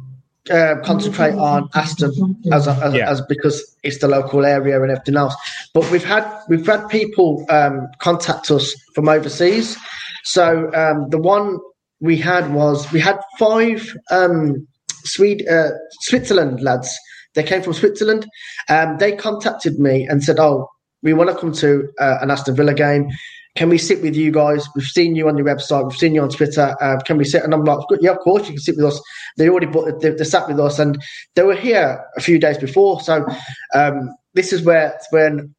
uh, 0.51 0.77
concentrate 0.85 1.35
on 1.35 1.69
Aston 1.75 2.37
as, 2.53 2.67
a, 2.67 2.73
as, 2.83 2.95
yeah. 2.95 3.11
as, 3.11 3.21
because 3.23 3.77
it's 3.83 3.99
the 3.99 4.09
local 4.09 4.45
area 4.45 4.81
and 4.83 4.91
everything 4.91 5.17
else. 5.17 5.35
But 5.73 5.91
we've 5.91 6.05
had 6.05 6.27
we've 6.49 6.67
had 6.67 6.89
people 6.89 7.45
um, 7.49 7.89
contact 7.99 8.51
us 8.51 8.75
from 8.95 9.09
overseas. 9.09 9.77
So 10.25 10.73
um, 10.75 11.11
the 11.11 11.19
one 11.19 11.59
we 12.01 12.17
had 12.17 12.53
was 12.53 12.91
we 12.93 13.01
had 13.01 13.19
five 13.39 13.97
um, 14.11 14.67
Swede, 15.05 15.47
uh, 15.49 15.71
Switzerland 16.01 16.63
lads 16.63 16.99
they 17.35 17.43
came 17.43 17.63
from 17.63 17.73
Switzerland. 17.73 18.27
Um, 18.69 18.99
they 18.99 19.17
contacted 19.17 19.79
me 19.79 20.07
and 20.07 20.23
said, 20.23 20.39
"Oh, 20.39 20.69
we 21.03 21.13
want 21.13 21.31
to 21.31 21.37
come 21.37 21.53
to 21.53 21.89
uh, 22.01 22.19
an 22.21 22.31
Aston 22.31 22.57
Villa 22.57 22.75
game. 22.75 23.09
Can 23.57 23.69
we 23.69 23.79
sit 23.79 24.03
with 24.03 24.17
you 24.17 24.33
guys? 24.33 24.67
We've 24.75 24.85
seen 24.85 25.15
you 25.15 25.29
on 25.29 25.37
your 25.37 25.47
website. 25.47 25.85
We've 25.85 25.97
seen 25.97 26.15
you 26.15 26.23
on 26.23 26.29
Twitter. 26.31 26.77
Uh, 26.81 26.99
can 27.05 27.19
we 27.19 27.25
sit?" 27.25 27.45
And 27.45 27.55
I'm 27.55 27.65
like, 27.65 27.79
"Yeah, 28.01 28.13
of 28.13 28.19
course 28.19 28.43
you 28.43 28.55
can 28.55 28.59
sit 28.59 28.77
with 28.77 28.87
us." 28.87 29.01
They 29.37 29.49
already 29.49 29.67
bought, 29.67 30.01
they, 30.01 30.11
they 30.11 30.25
sat 30.25 30.49
with 30.49 30.59
us, 30.59 30.79
and 30.79 31.03
they 31.35 31.43
were 31.43 31.57
here 31.57 32.05
a 32.17 32.21
few 32.21 32.39
days 32.39 32.59
before. 32.59 33.01
So 33.01 33.27
um, 33.75 34.11
this 34.35 34.53
is 34.53 34.63
where 34.63 34.99
when 35.11 35.55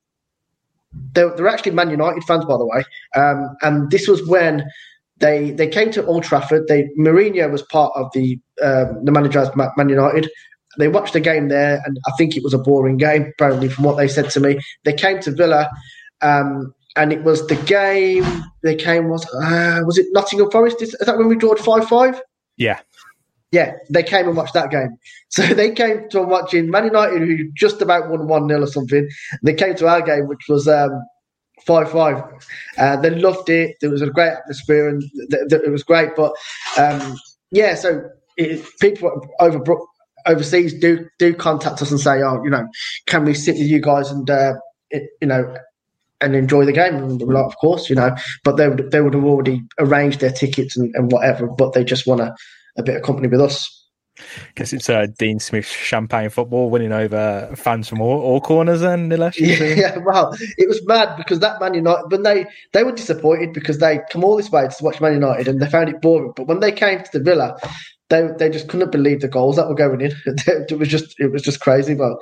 they're, 1.14 1.36
they're, 1.36 1.48
actually 1.48 1.74
Man 1.74 1.90
United 1.90 2.24
fans, 2.24 2.46
by 2.46 2.58
the 2.58 2.66
way. 2.66 2.84
Um, 3.16 3.56
and 3.62 3.92
this 3.92 4.08
was 4.08 4.26
when 4.28 4.66
they 5.18 5.52
they 5.52 5.68
came 5.68 5.92
to 5.92 6.06
Old 6.06 6.24
Trafford. 6.24 6.68
They 6.68 6.90
Mourinho 7.00 7.52
was 7.52 7.62
part 7.64 7.94
of 7.96 8.12
the 8.14 8.40
um, 8.62 9.04
the 9.04 9.12
manager 9.12 9.40
of 9.40 9.56
Man 9.56 9.90
United. 9.90 10.30
They 10.78 10.88
watched 10.88 11.14
the 11.14 11.20
game 11.20 11.50
there, 11.50 11.82
and 11.86 12.00
I 12.08 12.12
think 12.18 12.36
it 12.36 12.44
was 12.44 12.54
a 12.54 12.58
boring 12.58 12.98
game. 12.98 13.32
Apparently, 13.34 13.70
from 13.70 13.84
what 13.84 13.98
they 13.98 14.08
said 14.08 14.30
to 14.32 14.40
me, 14.40 14.60
they 14.84 14.94
came 14.94 15.20
to 15.22 15.32
Villa, 15.32 15.70
um, 16.22 16.74
and 16.96 17.12
it 17.12 17.24
was 17.24 17.46
the 17.48 17.56
game. 17.56 18.26
They 18.64 18.76
came 18.76 19.10
was 19.10 19.26
uh, 19.34 19.82
was 19.86 19.98
it 19.98 20.08
Nottingham 20.12 20.52
Forest? 20.52 20.82
Is, 20.82 20.94
is 20.96 21.06
that 21.06 21.18
when 21.18 21.28
we 21.28 21.36
drawed 21.36 21.60
five 21.60 21.88
five? 21.88 22.22
Yeah, 22.58 22.80
yeah. 23.52 23.74
They 23.90 24.04
came 24.04 24.28
and 24.28 24.38
watched 24.38 24.54
that 24.54 24.72
game. 24.72 24.98
So 25.30 25.42
they 25.42 25.72
came 25.72 26.08
to 26.12 26.22
watching 26.22 26.72
Man 26.72 26.86
United, 26.86 27.20
who 27.20 27.52
just 27.52 27.82
about 27.82 28.10
won 28.10 28.30
one 28.30 28.48
0 28.48 28.62
or 28.62 28.68
something. 28.68 29.10
They 29.44 29.54
came 29.54 29.76
to 29.76 29.88
our 29.90 30.02
game, 30.02 30.28
which 30.28 30.46
was 30.48 30.66
um, 30.66 30.92
five 31.66 31.92
five. 31.92 32.24
Uh, 32.78 32.96
they 32.98 33.10
loved 33.10 33.50
it. 33.50 33.76
There 33.82 33.90
was 33.90 34.02
a 34.02 34.10
great 34.10 34.32
atmosphere, 34.32 34.88
and 34.88 35.02
th- 35.02 35.50
th- 35.50 35.62
it 35.64 35.72
was 35.72 35.84
great. 35.84 36.16
But 36.16 36.32
um, 36.78 37.18
yeah, 37.52 37.76
so 37.76 38.10
it, 38.38 38.66
people 38.80 39.28
over 39.40 39.60
overseas 40.26 40.74
do 40.74 41.08
do 41.20 41.34
contact 41.34 41.82
us 41.82 41.92
and 41.92 42.00
say, 42.00 42.22
"Oh, 42.22 42.44
you 42.44 42.50
know, 42.50 42.68
can 43.08 43.26
we 43.26 43.34
sit 43.34 43.58
with 43.58 43.68
you 43.68 43.82
guys 43.82 44.12
and 44.12 44.30
uh, 44.30 44.54
it, 44.90 45.10
you 45.22 45.28
know." 45.28 45.56
And 46.22 46.34
enjoy 46.34 46.64
the 46.64 46.72
game, 46.72 46.96
and 46.96 47.22
we're 47.22 47.34
like, 47.34 47.46
of 47.46 47.58
course, 47.58 47.90
you 47.90 47.96
know. 47.96 48.16
But 48.46 48.56
they 48.56 48.70
would 48.70 48.90
they 48.90 49.02
would 49.02 49.14
have 49.14 49.26
already 49.26 49.62
arranged 49.80 50.22
their 50.22 50.32
tickets 50.32 50.78
and, 50.78 50.96
and 50.96 51.12
whatever. 51.12 51.46
But 51.46 51.74
they 51.74 51.84
just 51.84 52.08
want 52.08 52.22
a, 52.22 52.34
a 52.78 52.84
bit 52.84 52.96
of 52.96 53.04
company 53.04 53.28
with 53.28 53.42
us 53.42 53.86
guess 54.56 54.74
it's 54.74 54.90
uh, 54.90 55.08
Dean 55.18 55.40
Smith 55.40 55.68
champagne 55.68 56.30
football 56.30 56.70
winning 56.70 56.92
over 56.92 57.52
fans 57.56 57.88
from 57.88 58.02
all, 58.02 58.22
all 58.22 58.42
corners 58.42 58.82
and 58.82 59.12
Nilesh. 59.12 59.36
Yeah, 59.38 59.76
yeah, 59.76 59.98
well, 59.98 60.36
it 60.58 60.68
was 60.68 60.86
mad 60.86 61.18
because 61.18 61.40
that 61.40 61.60
Man 61.60 61.74
United, 61.74 62.06
when 62.10 62.24
they 62.24 62.46
they 62.72 62.84
were 62.84 62.92
disappointed 62.92 63.54
because 63.54 63.80
they 63.80 64.00
come 64.12 64.24
all 64.24 64.38
this 64.38 64.52
way 64.52 64.68
to 64.68 64.84
watch 64.84 65.02
Man 65.02 65.14
United 65.14 65.48
and 65.48 65.62
they 65.62 65.70
found 65.70 65.90
it 65.90 66.02
boring. 66.02 66.34
But 66.36 66.48
when 66.48 66.60
they 66.60 66.72
came 66.72 67.00
to 67.00 67.10
the 67.12 67.24
Villa, 67.24 67.58
they 68.10 68.30
they 68.38 68.50
just 68.50 68.68
couldn't 68.68 68.92
believe 68.92 69.22
the 69.22 69.28
goals 69.28 69.56
that 69.56 69.68
were 69.68 69.76
going 69.76 70.02
in. 70.02 70.12
it 70.26 70.78
was 70.78 70.88
just 70.88 71.16
it 71.20 71.32
was 71.32 71.42
just 71.42 71.60
crazy. 71.60 71.96
But 71.96 72.18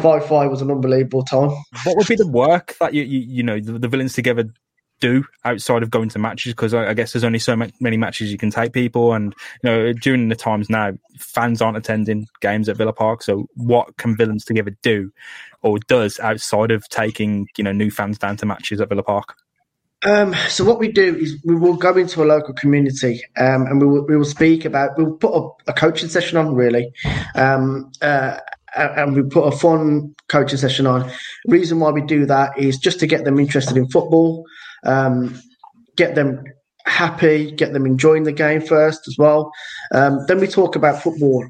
five 0.00 0.26
five 0.26 0.50
was 0.50 0.62
an 0.62 0.70
unbelievable 0.70 1.24
time. 1.24 1.50
What 1.84 1.96
would 1.96 2.06
be 2.06 2.16
the 2.16 2.26
work 2.26 2.76
that 2.80 2.94
you 2.94 3.02
you, 3.02 3.20
you 3.20 3.42
know 3.42 3.60
the, 3.60 3.78
the 3.78 3.88
villains 3.88 4.14
together 4.14 4.44
do 5.00 5.24
outside 5.44 5.82
of 5.82 5.90
going 5.90 6.08
to 6.08 6.18
matches 6.18 6.52
because 6.52 6.72
I, 6.72 6.88
I, 6.88 6.94
guess 6.94 7.12
there's 7.12 7.24
only 7.24 7.38
so 7.38 7.54
many 7.54 7.96
matches 7.98 8.32
you 8.32 8.38
can 8.38 8.50
take 8.50 8.72
people 8.72 9.12
and 9.12 9.34
you 9.62 9.70
know 9.70 9.92
during 9.92 10.28
the 10.30 10.34
times 10.34 10.70
now 10.70 10.92
fans 11.18 11.60
aren't 11.60 11.76
attending 11.76 12.26
games 12.40 12.68
at 12.68 12.78
Villa 12.78 12.94
Park 12.94 13.22
so 13.22 13.46
what 13.56 13.94
can 13.98 14.16
villains 14.16 14.44
together 14.44 14.74
do 14.82 15.12
or 15.62 15.78
does 15.80 16.18
outside 16.20 16.70
of 16.70 16.88
taking 16.88 17.46
you 17.58 17.64
know 17.64 17.72
new 17.72 17.90
fans 17.90 18.18
down 18.18 18.38
to 18.38 18.46
matches 18.46 18.80
at 18.80 18.88
Villa 18.88 19.02
Park 19.02 19.36
um, 20.06 20.34
so 20.48 20.64
what 20.64 20.78
we 20.78 20.90
do 20.90 21.16
is 21.16 21.36
we 21.44 21.54
will 21.54 21.76
go 21.76 21.96
into 21.96 22.22
a 22.22 22.26
local 22.26 22.54
community 22.54 23.22
um, 23.36 23.66
and 23.66 23.80
we 23.80 23.86
will, 23.86 24.06
we 24.06 24.16
will 24.16 24.24
speak 24.24 24.64
about 24.64 24.96
we'll 24.96 25.12
put 25.12 25.34
a, 25.34 25.70
a 25.70 25.72
coaching 25.74 26.08
session 26.08 26.38
on 26.38 26.54
really 26.54 26.92
um, 27.34 27.90
uh, 28.00 28.38
and 28.76 29.14
we 29.14 29.22
put 29.22 29.52
a 29.52 29.56
fun 29.56 30.14
coaching 30.28 30.58
session 30.58 30.86
on. 30.86 31.10
reason 31.46 31.80
why 31.80 31.90
we 31.90 32.02
do 32.02 32.26
that 32.26 32.58
is 32.58 32.78
just 32.78 33.00
to 33.00 33.06
get 33.06 33.24
them 33.24 33.38
interested 33.38 33.76
in 33.76 33.88
football, 33.88 34.44
um, 34.84 35.40
get 35.96 36.14
them 36.14 36.44
happy, 36.84 37.50
get 37.52 37.72
them 37.72 37.86
enjoying 37.86 38.24
the 38.24 38.32
game 38.32 38.60
first 38.60 39.08
as 39.08 39.16
well. 39.18 39.50
Um, 39.92 40.24
then 40.28 40.38
we 40.40 40.46
talk 40.46 40.76
about 40.76 41.02
football 41.02 41.44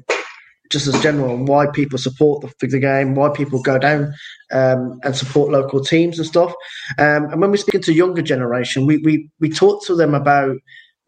just 0.69 0.87
as 0.87 1.01
general 1.01 1.37
why 1.45 1.67
people 1.67 1.97
support 1.97 2.41
the, 2.41 2.67
the 2.67 2.79
game, 2.79 3.15
why 3.15 3.29
people 3.29 3.61
go 3.61 3.77
down 3.77 4.13
um, 4.51 4.99
and 5.03 5.15
support 5.15 5.51
local 5.51 5.83
teams 5.83 6.17
and 6.17 6.27
stuff. 6.27 6.53
Um, 6.97 7.25
and 7.25 7.41
when 7.41 7.51
we're 7.51 7.57
speaking 7.57 7.81
to 7.81 7.93
younger 7.93 8.21
generation, 8.21 8.85
we, 8.85 8.97
we, 8.97 9.29
we 9.39 9.49
talk 9.49 9.85
to 9.85 9.95
them 9.95 10.13
about 10.13 10.57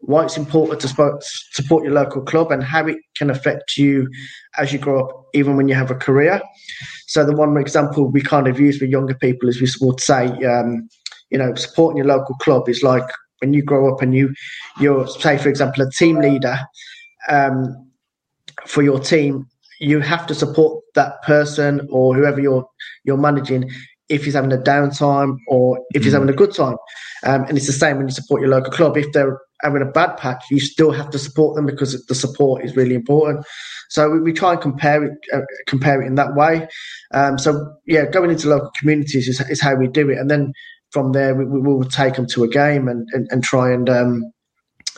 why 0.02 0.24
it's 0.24 0.38
important 0.38 0.80
to 0.80 0.88
support, 0.88 1.22
support 1.52 1.84
your 1.84 1.92
local 1.92 2.22
club 2.22 2.50
and 2.50 2.62
how 2.62 2.86
it 2.86 2.96
can 3.16 3.28
affect 3.28 3.76
you 3.76 4.08
as 4.56 4.72
you 4.72 4.78
grow 4.78 5.04
up, 5.04 5.26
even 5.34 5.56
when 5.56 5.68
you 5.68 5.74
have 5.74 5.90
a 5.90 5.94
career. 5.94 6.40
So 7.06 7.24
the 7.24 7.36
one 7.36 7.56
example 7.58 8.10
we 8.10 8.22
kind 8.22 8.48
of 8.48 8.58
use 8.58 8.80
with 8.80 8.90
younger 8.90 9.14
people 9.14 9.48
is 9.48 9.60
we 9.60 9.68
would 9.86 10.00
say, 10.00 10.26
um, 10.44 10.88
you 11.30 11.38
know, 11.38 11.54
supporting 11.54 11.98
your 11.98 12.06
local 12.06 12.34
club 12.36 12.68
is 12.68 12.82
like 12.82 13.04
when 13.40 13.52
you 13.52 13.62
grow 13.62 13.92
up 13.92 14.00
and 14.00 14.14
you, 14.14 14.32
you're, 14.80 15.06
say, 15.06 15.36
for 15.36 15.48
example, 15.48 15.86
a 15.86 15.90
team 15.90 16.18
leader 16.18 16.58
um, 17.28 17.89
for 18.66 18.82
your 18.82 18.98
team, 18.98 19.46
you 19.80 20.00
have 20.00 20.26
to 20.26 20.34
support 20.34 20.82
that 20.94 21.22
person 21.22 21.86
or 21.90 22.14
whoever 22.14 22.40
you're 22.40 22.68
you're 23.04 23.16
managing 23.16 23.70
if 24.08 24.24
he's 24.24 24.34
having 24.34 24.52
a 24.52 24.58
downtime 24.58 25.36
or 25.48 25.78
if 25.94 26.02
he's 26.02 26.12
mm. 26.12 26.16
having 26.16 26.28
a 26.28 26.36
good 26.36 26.54
time. 26.54 26.76
Um, 27.24 27.44
and 27.44 27.56
it's 27.56 27.66
the 27.66 27.72
same 27.72 27.96
when 27.96 28.08
you 28.08 28.12
support 28.12 28.40
your 28.40 28.50
local 28.50 28.72
club. 28.72 28.96
If 28.96 29.12
they're 29.12 29.40
having 29.62 29.82
a 29.82 29.86
bad 29.90 30.16
patch, 30.16 30.44
you 30.50 30.58
still 30.58 30.90
have 30.90 31.10
to 31.10 31.18
support 31.18 31.54
them 31.54 31.66
because 31.66 32.04
the 32.06 32.14
support 32.14 32.64
is 32.64 32.76
really 32.76 32.94
important. 32.94 33.46
So 33.88 34.10
we, 34.10 34.20
we 34.20 34.32
try 34.32 34.52
and 34.52 34.60
compare 34.60 35.04
it, 35.04 35.12
uh, 35.32 35.42
compare 35.66 36.02
it 36.02 36.06
in 36.06 36.16
that 36.16 36.34
way. 36.34 36.66
Um, 37.12 37.38
so 37.38 37.72
yeah, 37.86 38.06
going 38.06 38.30
into 38.30 38.48
local 38.48 38.70
communities 38.78 39.28
is, 39.28 39.40
is 39.48 39.60
how 39.60 39.76
we 39.76 39.86
do 39.86 40.10
it, 40.10 40.18
and 40.18 40.30
then 40.30 40.52
from 40.90 41.12
there, 41.12 41.34
we, 41.34 41.44
we 41.44 41.60
will 41.60 41.84
take 41.84 42.14
them 42.14 42.26
to 42.26 42.44
a 42.44 42.48
game 42.48 42.88
and, 42.88 43.08
and, 43.12 43.28
and 43.30 43.44
try 43.44 43.72
and 43.72 43.88
um, 43.88 44.32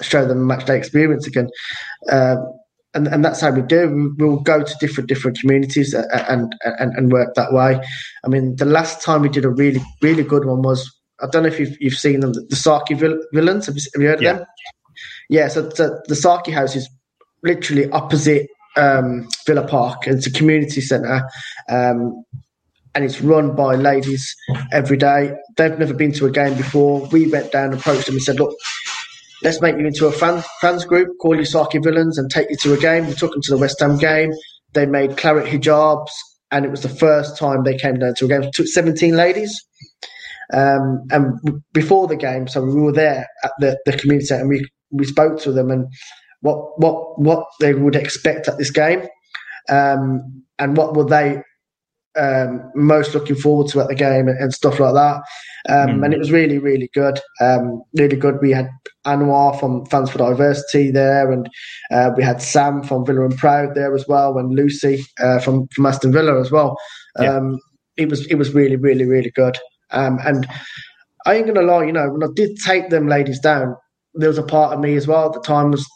show 0.00 0.26
them 0.26 0.46
match 0.46 0.64
day 0.64 0.76
experience 0.76 1.26
again. 1.26 1.48
Uh, 2.10 2.36
and, 2.94 3.08
and 3.08 3.24
that's 3.24 3.40
how 3.40 3.50
we 3.50 3.62
do. 3.62 4.14
We'll 4.18 4.40
go 4.40 4.62
to 4.62 4.74
different 4.80 5.08
different 5.08 5.38
communities 5.38 5.94
and, 5.94 6.54
and 6.64 6.92
and 6.94 7.12
work 7.12 7.34
that 7.34 7.52
way. 7.52 7.80
I 8.24 8.28
mean, 8.28 8.56
the 8.56 8.64
last 8.64 9.02
time 9.02 9.22
we 9.22 9.28
did 9.28 9.44
a 9.44 9.50
really 9.50 9.80
really 10.02 10.24
good 10.24 10.44
one 10.44 10.62
was 10.62 10.90
I 11.22 11.26
don't 11.28 11.44
know 11.44 11.48
if 11.48 11.60
you've, 11.60 11.80
you've 11.80 11.94
seen 11.94 12.20
them, 12.20 12.32
the 12.32 12.42
Saathi 12.50 12.98
Villains. 13.32 13.66
Have 13.66 13.76
you, 13.76 13.82
have 13.94 14.02
you 14.02 14.08
heard 14.08 14.18
of 14.18 14.22
yeah. 14.22 14.32
them? 14.32 14.46
Yeah. 15.28 15.48
So, 15.48 15.70
so, 15.70 16.00
the 16.08 16.14
Saathi 16.14 16.52
House 16.52 16.74
is 16.74 16.88
literally 17.42 17.88
opposite 17.90 18.48
um, 18.76 19.28
Villa 19.46 19.66
Park. 19.66 20.06
It's 20.06 20.26
a 20.26 20.32
community 20.32 20.80
centre. 20.80 21.22
Um, 21.68 22.24
and 22.94 23.04
it's 23.04 23.22
run 23.22 23.54
by 23.56 23.74
ladies 23.76 24.36
every 24.72 24.98
day. 24.98 25.32
They've 25.56 25.78
never 25.78 25.94
been 25.94 26.12
to 26.12 26.26
a 26.26 26.30
game 26.30 26.56
before. 26.56 27.06
We 27.08 27.26
went 27.26 27.50
down, 27.50 27.72
approached 27.72 28.06
them, 28.06 28.16
and 28.16 28.22
said, 28.22 28.38
"Look, 28.38 28.54
let's 29.42 29.60
make 29.60 29.76
you 29.76 29.86
into 29.86 30.06
a 30.06 30.12
fan, 30.12 30.42
fans 30.60 30.84
group, 30.84 31.08
call 31.20 31.36
you 31.36 31.42
Saathi 31.42 31.82
Villains, 31.82 32.18
and 32.18 32.30
take 32.30 32.50
you 32.50 32.56
to 32.62 32.74
a 32.74 32.78
game." 32.78 33.06
We 33.06 33.14
took 33.14 33.32
them 33.32 33.42
to 33.42 33.50
the 33.50 33.58
West 33.58 33.80
Ham 33.80 33.98
game. 33.98 34.32
They 34.72 34.86
made 34.86 35.16
claret 35.16 35.46
hijabs, 35.46 36.10
and 36.50 36.64
it 36.64 36.70
was 36.70 36.82
the 36.82 36.88
first 36.88 37.36
time 37.38 37.64
they 37.64 37.76
came 37.76 37.98
down 37.98 38.14
to 38.14 38.24
a 38.24 38.28
game. 38.28 38.42
It 38.42 38.54
took 38.54 38.66
17 38.66 39.16
ladies. 39.16 39.62
Um, 40.52 41.04
and 41.10 41.62
before 41.72 42.06
the 42.06 42.16
game, 42.16 42.46
so 42.46 42.62
we 42.62 42.80
were 42.80 42.92
there 42.92 43.26
at 43.42 43.52
the, 43.58 43.78
the 43.86 43.96
community 43.96 44.26
centre, 44.26 44.42
and 44.42 44.50
we 44.50 44.66
we 44.90 45.06
spoke 45.06 45.40
to 45.40 45.52
them 45.52 45.70
and 45.70 45.86
what 46.40 46.78
what 46.78 47.18
what 47.18 47.46
they 47.60 47.72
would 47.72 47.96
expect 47.96 48.48
at 48.48 48.58
this 48.58 48.70
game, 48.70 49.06
um, 49.70 50.42
and 50.58 50.76
what 50.76 50.94
would 50.94 51.08
they 51.08 51.42
um, 52.18 52.70
most 52.74 53.14
looking 53.14 53.36
forward 53.36 53.68
to 53.68 53.80
at 53.80 53.88
the 53.88 53.94
game 53.94 54.28
and, 54.28 54.38
and 54.38 54.52
stuff 54.52 54.78
like 54.78 54.94
that. 54.94 55.22
Um, 55.68 56.00
mm. 56.00 56.04
And 56.04 56.14
it 56.14 56.18
was 56.18 56.32
really, 56.32 56.58
really 56.58 56.90
good. 56.92 57.20
Um, 57.40 57.82
really 57.94 58.16
good. 58.16 58.38
We 58.40 58.50
had 58.50 58.68
Anwar 59.06 59.58
from 59.58 59.86
Fans 59.86 60.10
for 60.10 60.18
Diversity 60.18 60.90
there, 60.90 61.30
and 61.30 61.48
uh, 61.90 62.10
we 62.16 62.22
had 62.22 62.42
Sam 62.42 62.82
from 62.82 63.06
Villa 63.06 63.24
and 63.24 63.36
Proud 63.36 63.74
there 63.74 63.94
as 63.94 64.06
well, 64.08 64.38
and 64.38 64.54
Lucy 64.54 65.04
uh, 65.20 65.38
from 65.38 65.68
from 65.68 65.86
Aston 65.86 66.12
Villa 66.12 66.40
as 66.40 66.50
well. 66.50 66.76
Yeah. 67.20 67.36
Um, 67.36 67.60
it 67.96 68.08
was 68.08 68.26
it 68.26 68.34
was 68.36 68.54
really, 68.54 68.76
really, 68.76 69.04
really 69.04 69.30
good. 69.30 69.58
Um, 69.90 70.18
and 70.24 70.46
I 71.26 71.34
ain't 71.34 71.46
gonna 71.46 71.62
lie, 71.62 71.84
you 71.84 71.92
know, 71.92 72.10
when 72.10 72.22
I 72.22 72.32
did 72.34 72.56
take 72.64 72.90
them 72.90 73.08
ladies 73.08 73.38
down, 73.38 73.76
there 74.14 74.28
was 74.28 74.38
a 74.38 74.42
part 74.42 74.72
of 74.72 74.80
me 74.80 74.96
as 74.96 75.06
well 75.06 75.26
at 75.26 75.32
the 75.32 75.40
time 75.40 75.70
was 75.70 75.86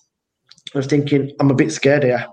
I 0.75 0.79
was 0.79 0.87
thinking 0.87 1.33
I'm 1.41 1.51
a 1.51 1.55
bit 1.55 1.73
scared 1.73 2.05
here. 2.05 2.27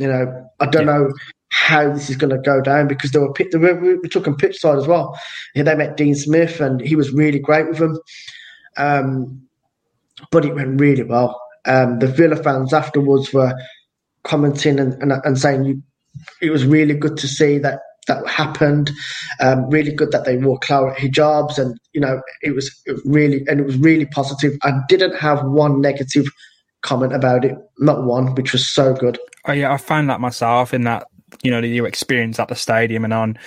You 0.00 0.08
know, 0.08 0.48
I 0.60 0.66
don't 0.66 0.86
yeah. 0.86 0.92
know 0.92 1.12
how 1.52 1.92
this 1.92 2.08
is 2.08 2.16
going 2.16 2.30
to 2.30 2.38
go 2.38 2.62
down 2.62 2.88
because 2.88 3.10
they 3.10 3.18
were, 3.18 3.32
they 3.36 3.58
were 3.58 3.98
we 4.00 4.08
took 4.08 4.24
them 4.24 4.36
pitch 4.36 4.58
side 4.58 4.78
as 4.78 4.86
well. 4.86 5.18
They 5.54 5.62
met 5.62 5.98
Dean 5.98 6.14
Smith 6.14 6.60
and 6.60 6.80
he 6.80 6.96
was 6.96 7.12
really 7.12 7.38
great 7.38 7.68
with 7.68 7.78
them. 7.78 7.98
Um, 8.78 9.42
but 10.30 10.46
it 10.46 10.54
went 10.54 10.80
really 10.80 11.02
well. 11.02 11.38
Um, 11.66 11.98
the 11.98 12.06
Villa 12.06 12.36
fans 12.36 12.72
afterwards 12.72 13.34
were 13.34 13.54
commenting 14.24 14.80
and, 14.80 14.94
and, 15.02 15.12
and 15.12 15.38
saying 15.38 15.64
you, 15.64 15.82
it 16.40 16.50
was 16.50 16.64
really 16.64 16.94
good 16.94 17.18
to 17.18 17.28
see 17.28 17.58
that 17.58 17.80
that 18.08 18.26
happened. 18.26 18.90
Um, 19.40 19.68
really 19.68 19.92
good 19.92 20.10
that 20.10 20.24
they 20.24 20.38
wore 20.38 20.58
claret 20.58 20.98
hijabs, 20.98 21.58
and 21.58 21.78
you 21.92 22.00
know 22.00 22.20
it 22.40 22.54
was, 22.54 22.82
it 22.86 22.92
was 22.92 23.02
really 23.04 23.44
and 23.46 23.60
it 23.60 23.66
was 23.66 23.76
really 23.76 24.06
positive. 24.06 24.56
I 24.64 24.72
didn't 24.88 25.16
have 25.16 25.44
one 25.44 25.80
negative 25.80 26.26
comment 26.80 27.14
about 27.14 27.44
it, 27.44 27.56
not 27.78 28.04
one, 28.04 28.34
which 28.34 28.52
was 28.52 28.68
so 28.68 28.94
good. 28.94 29.18
Oh 29.44 29.52
yeah, 29.52 29.72
I 29.72 29.76
found 29.76 30.08
that 30.10 30.20
myself 30.20 30.74
in 30.74 30.82
that 30.84 31.06
you 31.42 31.50
know 31.50 31.60
your 31.60 31.86
experience 31.86 32.38
at 32.38 32.48
the 32.48 32.54
stadium 32.54 33.04
and 33.04 33.12
on 33.12 33.38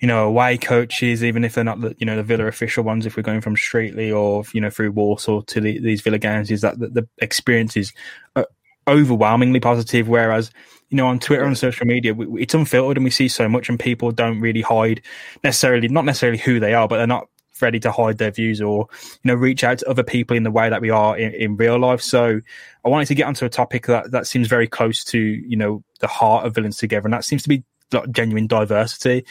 you 0.00 0.08
know 0.08 0.26
away 0.26 0.58
coaches, 0.58 1.24
even 1.24 1.44
if 1.44 1.54
they're 1.54 1.64
not 1.64 1.80
the 1.80 1.94
you 1.98 2.06
know 2.06 2.16
the 2.16 2.22
Villa 2.22 2.46
official 2.46 2.84
ones. 2.84 3.06
If 3.06 3.16
we're 3.16 3.22
going 3.22 3.40
from 3.40 3.56
Streetly 3.56 4.14
or 4.14 4.44
you 4.52 4.60
know 4.60 4.70
through 4.70 4.92
Walsall 4.92 5.42
to 5.44 5.60
the, 5.60 5.78
these 5.78 6.00
Villa 6.00 6.18
games, 6.18 6.50
is 6.50 6.60
that 6.60 6.78
the, 6.78 6.88
the 6.88 7.08
experience 7.18 7.76
is 7.76 7.92
uh, 8.36 8.44
overwhelmingly 8.86 9.60
positive. 9.60 10.08
Whereas 10.08 10.50
you 10.90 10.96
know 10.96 11.06
on 11.06 11.18
Twitter 11.18 11.44
and 11.44 11.56
social 11.56 11.86
media, 11.86 12.12
we, 12.12 12.42
it's 12.42 12.54
unfiltered 12.54 12.98
and 12.98 13.04
we 13.04 13.10
see 13.10 13.28
so 13.28 13.48
much, 13.48 13.68
and 13.68 13.78
people 13.78 14.10
don't 14.10 14.40
really 14.40 14.62
hide 14.62 15.00
necessarily 15.42 15.88
not 15.88 16.04
necessarily 16.04 16.38
who 16.38 16.60
they 16.60 16.74
are, 16.74 16.88
but 16.88 16.98
they're 16.98 17.06
not 17.06 17.28
ready 17.60 17.80
to 17.80 17.92
hide 17.92 18.18
their 18.18 18.30
views 18.30 18.60
or 18.60 18.88
you 19.22 19.28
know 19.28 19.34
reach 19.34 19.64
out 19.64 19.78
to 19.78 19.88
other 19.88 20.02
people 20.02 20.36
in 20.36 20.42
the 20.42 20.50
way 20.50 20.68
that 20.68 20.80
we 20.80 20.90
are 20.90 21.16
in, 21.16 21.32
in 21.34 21.56
real 21.56 21.78
life. 21.78 22.00
So 22.00 22.40
I 22.84 22.88
wanted 22.88 23.08
to 23.08 23.14
get 23.14 23.26
onto 23.26 23.44
a 23.44 23.50
topic 23.50 23.86
that 23.86 24.10
that 24.10 24.26
seems 24.26 24.48
very 24.48 24.68
close 24.68 25.04
to 25.04 25.18
you 25.18 25.56
know 25.56 25.82
the 26.00 26.08
heart 26.08 26.46
of 26.46 26.54
Villains 26.54 26.76
Together, 26.76 27.06
and 27.06 27.14
that 27.14 27.24
seems 27.24 27.42
to 27.44 27.48
be 27.48 27.64
like, 27.92 28.10
genuine 28.10 28.46
diversity. 28.46 29.24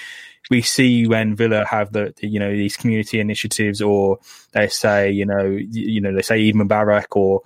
We 0.49 0.61
see 0.61 1.07
when 1.07 1.35
Villa 1.35 1.65
have 1.65 1.93
the, 1.93 2.13
you 2.21 2.39
know 2.39 2.51
these 2.51 2.75
community 2.75 3.19
initiatives, 3.19 3.81
or 3.81 4.19
they 4.51 4.67
say 4.67 5.11
you 5.11 5.25
know 5.25 5.45
you, 5.45 6.01
know 6.01 6.13
they 6.13 6.21
say 6.21 6.47
Eid 6.47 6.55
Mubarak, 6.55 7.15
or 7.15 7.41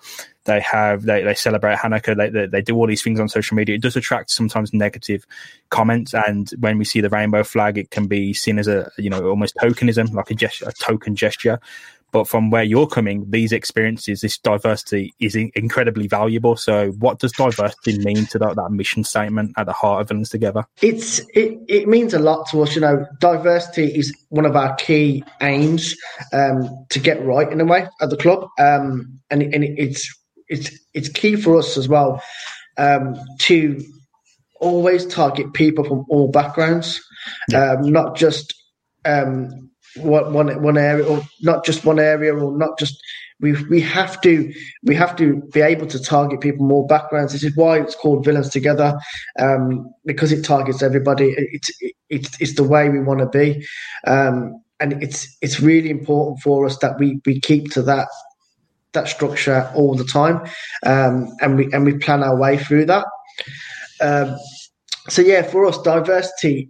they 0.47 0.59
have 0.61 1.03
they, 1.03 1.23
they 1.23 1.35
celebrate 1.35 1.77
Hanukkah. 1.77 2.17
They, 2.17 2.29
they, 2.29 2.47
they 2.47 2.61
do 2.61 2.75
all 2.75 2.87
these 2.87 3.03
things 3.03 3.19
on 3.19 3.29
social 3.29 3.55
media. 3.55 3.75
It 3.75 3.81
does 3.81 3.95
attract 3.95 4.31
sometimes 4.31 4.73
negative 4.73 5.27
comments, 5.69 6.13
and 6.13 6.49
when 6.59 6.77
we 6.77 6.85
see 6.85 7.01
the 7.01 7.09
rainbow 7.09 7.43
flag, 7.43 7.77
it 7.77 7.91
can 7.91 8.07
be 8.07 8.33
seen 8.33 8.57
as 8.57 8.67
a 8.67 8.89
you 8.97 9.09
know 9.09 9.27
almost 9.27 9.55
tokenism, 9.57 10.13
like 10.13 10.31
a 10.31 10.33
gesture, 10.33 10.67
a 10.67 10.73
token 10.73 11.15
gesture. 11.15 11.59
But 12.11 12.27
from 12.27 12.49
where 12.49 12.63
you're 12.63 12.87
coming, 12.87 13.25
these 13.29 13.51
experiences, 13.51 14.21
this 14.21 14.37
diversity 14.37 15.13
is 15.19 15.35
incredibly 15.35 16.07
valuable. 16.07 16.55
So, 16.55 16.91
what 16.91 17.19
does 17.19 17.33
diversity 17.33 17.99
mean 17.99 18.25
to 18.27 18.39
that, 18.39 18.55
that 18.55 18.71
mission 18.71 19.03
statement 19.03 19.53
at 19.57 19.65
the 19.65 19.73
heart 19.73 20.01
of 20.01 20.07
Villains 20.07 20.29
Together? 20.29 20.65
It's 20.81 21.19
it, 21.33 21.59
it 21.67 21.87
means 21.87 22.13
a 22.13 22.19
lot 22.19 22.47
to 22.51 22.61
us. 22.61 22.75
You 22.75 22.81
know, 22.81 23.05
diversity 23.19 23.87
is 23.87 24.15
one 24.29 24.45
of 24.45 24.55
our 24.55 24.73
key 24.75 25.23
aims 25.41 25.95
um, 26.31 26.85
to 26.89 26.99
get 26.99 27.23
right 27.25 27.51
in 27.51 27.59
a 27.59 27.65
way 27.65 27.87
at 27.99 28.09
the 28.09 28.17
club, 28.17 28.47
um, 28.57 29.19
and 29.29 29.41
and 29.43 29.65
it's 29.65 30.09
it's 30.49 30.71
it's 30.93 31.09
key 31.09 31.35
for 31.35 31.57
us 31.57 31.77
as 31.77 31.87
well 31.87 32.21
um, 32.77 33.15
to 33.39 33.79
always 34.59 35.05
target 35.05 35.53
people 35.53 35.83
from 35.83 36.05
all 36.09 36.29
backgrounds, 36.29 37.01
yeah. 37.49 37.73
um, 37.73 37.91
not 37.91 38.15
just 38.15 38.53
um, 39.05 39.69
one, 39.97 40.33
one 40.33 40.61
one 40.61 40.77
area, 40.77 41.05
or 41.05 41.21
not 41.41 41.65
just 41.65 41.85
one 41.85 41.99
area, 41.99 42.35
or 42.35 42.57
not 42.57 42.77
just. 42.79 42.95
We 43.39 43.53
we 43.65 43.81
have 43.81 44.19
to 44.21 44.51
we 44.81 44.95
have 44.95 45.15
to 45.17 45.43
be 45.53 45.61
able 45.61 45.85
to 45.87 46.01
target 46.01 46.41
people 46.41 46.65
from 46.65 46.71
all 46.71 46.87
backgrounds. 46.87 47.33
This 47.33 47.43
is 47.43 47.55
why 47.55 47.79
it's 47.79 47.93
called 47.93 48.25
Villains 48.25 48.49
Together, 48.49 48.97
um, 49.39 49.93
because 50.05 50.31
it 50.31 50.43
targets 50.43 50.81
everybody. 50.81 51.35
It's 51.37 51.69
it, 51.79 51.93
it's 52.09 52.41
it's 52.41 52.55
the 52.55 52.63
way 52.63 52.89
we 52.89 52.99
want 52.99 53.19
to 53.19 53.27
be, 53.27 53.63
um, 54.07 54.59
and 54.79 55.03
it's 55.03 55.37
it's 55.43 55.59
really 55.59 55.91
important 55.91 56.39
for 56.39 56.65
us 56.65 56.79
that 56.79 56.97
we 56.97 57.21
we 57.27 57.39
keep 57.39 57.69
to 57.73 57.83
that 57.83 58.07
that 58.93 59.07
structure 59.07 59.71
all 59.75 59.95
the 59.95 60.03
time, 60.03 60.41
um, 60.85 61.27
and 61.41 61.57
we 61.57 61.71
and 61.73 61.85
we 61.85 61.97
plan 61.97 62.23
our 62.23 62.37
way 62.37 62.57
through 62.57 62.85
that. 62.85 63.05
Um, 64.01 64.37
so 65.09 65.21
yeah, 65.21 65.41
for 65.43 65.65
us, 65.65 65.81
diversity 65.81 66.69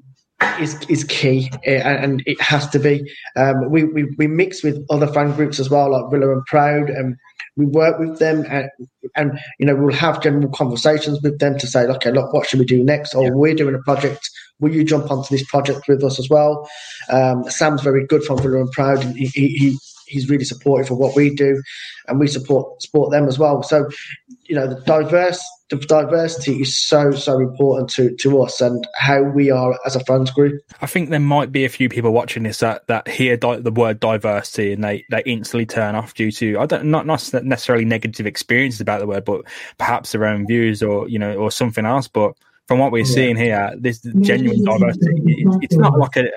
is 0.59 0.79
is 0.87 1.03
key, 1.03 1.51
eh, 1.65 1.81
and 1.81 2.21
it 2.25 2.39
has 2.41 2.67
to 2.69 2.79
be. 2.79 3.01
Um, 3.35 3.69
we, 3.69 3.83
we 3.85 4.05
we 4.17 4.27
mix 4.27 4.63
with 4.63 4.85
other 4.89 5.07
fan 5.07 5.31
groups 5.33 5.59
as 5.59 5.69
well, 5.69 5.91
like 5.91 6.11
Villa 6.11 6.31
and 6.31 6.45
Proud, 6.45 6.89
and 6.89 7.15
we 7.55 7.65
work 7.65 7.99
with 7.99 8.19
them, 8.19 8.45
and, 8.49 8.69
and 9.15 9.39
you 9.59 9.65
know 9.65 9.75
we'll 9.75 9.93
have 9.95 10.21
general 10.21 10.49
conversations 10.49 11.21
with 11.21 11.39
them 11.39 11.57
to 11.57 11.67
say, 11.67 11.81
okay, 11.85 12.11
look, 12.11 12.33
what 12.33 12.47
should 12.47 12.59
we 12.59 12.65
do 12.65 12.83
next? 12.83 13.15
Or 13.15 13.23
yeah. 13.23 13.29
we're 13.33 13.55
doing 13.55 13.75
a 13.75 13.79
project. 13.79 14.29
Will 14.59 14.73
you 14.73 14.83
jump 14.83 15.11
onto 15.11 15.29
this 15.29 15.47
project 15.47 15.87
with 15.87 16.03
us 16.03 16.19
as 16.19 16.29
well? 16.29 16.69
Um, 17.09 17.43
Sam's 17.49 17.81
very 17.81 18.05
good 18.05 18.23
from 18.23 18.41
Villa 18.41 18.59
and 18.61 18.71
Proud. 18.71 19.03
He, 19.03 19.27
he, 19.27 19.77
he's 20.07 20.29
really 20.29 20.45
supportive 20.45 20.91
of 20.91 20.97
what 20.97 21.15
we 21.15 21.33
do, 21.33 21.61
and 22.07 22.19
we 22.19 22.27
support 22.27 22.81
support 22.81 23.11
them 23.11 23.27
as 23.27 23.37
well. 23.37 23.63
So, 23.63 23.89
you 24.45 24.55
know, 24.55 24.67
the 24.67 24.81
diverse 24.81 25.43
the 25.69 25.75
diversity 25.77 26.61
is 26.61 26.77
so 26.77 27.11
so 27.11 27.39
important 27.39 27.89
to 27.89 28.15
to 28.15 28.41
us 28.41 28.61
and 28.61 28.87
how 28.95 29.21
we 29.21 29.51
are 29.51 29.77
as 29.85 29.95
a 29.95 29.99
fans 30.01 30.31
group. 30.31 30.61
I 30.81 30.85
think 30.85 31.09
there 31.09 31.19
might 31.19 31.51
be 31.51 31.65
a 31.65 31.69
few 31.69 31.89
people 31.89 32.11
watching 32.11 32.43
this 32.43 32.59
that 32.59 32.87
that 32.87 33.07
hear 33.07 33.35
di- 33.35 33.59
the 33.59 33.71
word 33.71 33.99
diversity 33.99 34.71
and 34.71 34.83
they 34.83 35.05
they 35.09 35.23
instantly 35.25 35.65
turn 35.65 35.95
off 35.95 36.13
due 36.13 36.31
to 36.31 36.57
I 36.59 36.65
don't 36.65 36.85
not 36.85 37.05
not 37.05 37.33
necessarily 37.43 37.85
negative 37.85 38.25
experiences 38.25 38.81
about 38.81 38.99
the 39.01 39.07
word, 39.07 39.25
but 39.25 39.41
perhaps 39.77 40.13
their 40.13 40.25
own 40.25 40.47
views 40.47 40.81
or 40.81 41.09
you 41.09 41.19
know 41.19 41.35
or 41.35 41.51
something 41.51 41.85
else, 41.85 42.07
but. 42.07 42.33
From 42.67 42.79
what 42.79 42.91
we're 42.91 43.05
yeah. 43.05 43.15
seeing 43.15 43.37
here, 43.37 43.73
this 43.79 44.01
genuine 44.01 44.65
diversity. 44.65 45.21
It, 45.25 45.59
it's 45.61 45.77
not 45.77 45.97
like 45.97 46.17
a, 46.17 46.29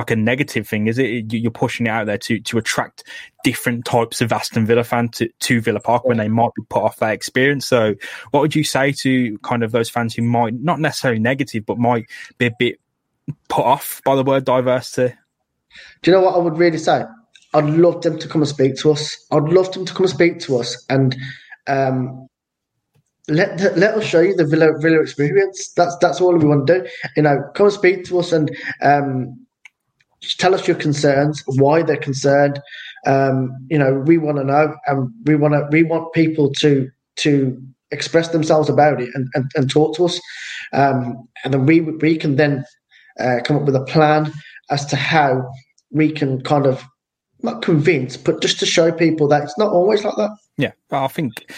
like 0.00 0.10
a 0.10 0.16
negative 0.16 0.66
thing, 0.66 0.86
is 0.86 0.98
it? 0.98 1.30
You're 1.30 1.50
pushing 1.50 1.86
it 1.86 1.90
out 1.90 2.06
there 2.06 2.16
to 2.16 2.40
to 2.40 2.56
attract 2.56 3.04
different 3.44 3.84
types 3.84 4.22
of 4.22 4.32
Aston 4.32 4.64
Villa 4.64 4.82
fans 4.82 5.10
to, 5.18 5.28
to 5.40 5.60
Villa 5.60 5.78
Park 5.78 6.06
when 6.06 6.16
they 6.16 6.28
might 6.28 6.54
be 6.56 6.62
put 6.70 6.82
off 6.82 6.96
that 7.00 7.12
experience. 7.12 7.66
So, 7.66 7.94
what 8.30 8.40
would 8.40 8.54
you 8.54 8.64
say 8.64 8.92
to 8.92 9.36
kind 9.38 9.62
of 9.62 9.72
those 9.72 9.90
fans 9.90 10.14
who 10.14 10.22
might 10.22 10.54
not 10.54 10.80
necessarily 10.80 11.20
negative, 11.20 11.66
but 11.66 11.76
might 11.76 12.06
be 12.38 12.46
a 12.46 12.52
bit 12.58 12.80
put 13.48 13.66
off 13.66 14.00
by 14.06 14.16
the 14.16 14.24
word 14.24 14.46
diversity? 14.46 15.14
Do 16.00 16.10
you 16.10 16.16
know 16.16 16.22
what 16.22 16.34
I 16.34 16.38
would 16.38 16.56
really 16.56 16.78
say? 16.78 17.04
I'd 17.52 17.68
love 17.68 18.00
them 18.00 18.18
to 18.18 18.26
come 18.26 18.40
and 18.40 18.48
speak 18.48 18.76
to 18.76 18.92
us. 18.92 19.14
I'd 19.30 19.52
love 19.52 19.70
them 19.72 19.84
to 19.84 19.92
come 19.92 20.04
and 20.04 20.10
speak 20.10 20.40
to 20.40 20.60
us 20.60 20.82
and 20.88 21.14
um, 21.66 22.26
let 23.28 23.58
the, 23.58 23.72
let 23.76 23.94
us 23.96 24.04
show 24.04 24.20
you 24.20 24.34
the 24.34 24.46
Villa 24.46 24.72
Villa 24.78 25.02
experience. 25.02 25.72
That's 25.76 25.94
that's 25.98 26.22
all 26.22 26.34
we 26.38 26.46
want 26.46 26.66
to 26.68 26.80
do. 26.80 26.88
You 27.16 27.24
know, 27.24 27.42
come 27.54 27.66
and 27.66 27.74
speak 27.74 28.04
to 28.06 28.18
us 28.18 28.32
and 28.32 28.50
um, 28.80 29.46
tell 30.38 30.54
us 30.54 30.66
your 30.66 30.76
concerns, 30.76 31.42
why 31.46 31.82
they're 31.82 31.96
concerned. 31.96 32.60
Um, 33.06 33.56
you 33.68 33.78
know, 33.78 33.94
we 33.94 34.18
want 34.18 34.38
to 34.38 34.44
know, 34.44 34.74
and 34.86 35.10
we 35.24 35.36
want 35.36 35.54
to 35.54 35.66
we 35.70 35.82
want 35.82 36.12
people 36.12 36.52
to 36.54 36.90
to 37.16 37.60
express 37.90 38.28
themselves 38.28 38.68
about 38.68 39.00
it 39.00 39.10
and, 39.14 39.28
and, 39.34 39.50
and 39.56 39.68
talk 39.70 39.96
to 39.96 40.04
us, 40.04 40.20
um, 40.72 41.28
and 41.44 41.54
then 41.54 41.66
we 41.66 41.80
we 41.80 42.16
can 42.16 42.36
then 42.36 42.64
uh, 43.18 43.38
come 43.44 43.56
up 43.56 43.64
with 43.64 43.76
a 43.76 43.84
plan 43.84 44.32
as 44.70 44.86
to 44.86 44.96
how 44.96 45.50
we 45.90 46.12
can 46.12 46.40
kind 46.42 46.66
of 46.66 46.84
not 47.42 47.62
convince, 47.62 48.16
but 48.16 48.42
just 48.42 48.60
to 48.60 48.66
show 48.66 48.92
people 48.92 49.26
that 49.28 49.42
it's 49.42 49.58
not 49.58 49.72
always 49.72 50.04
like 50.04 50.14
that. 50.16 50.30
Yeah, 50.58 50.72
I 50.90 51.08
think 51.08 51.50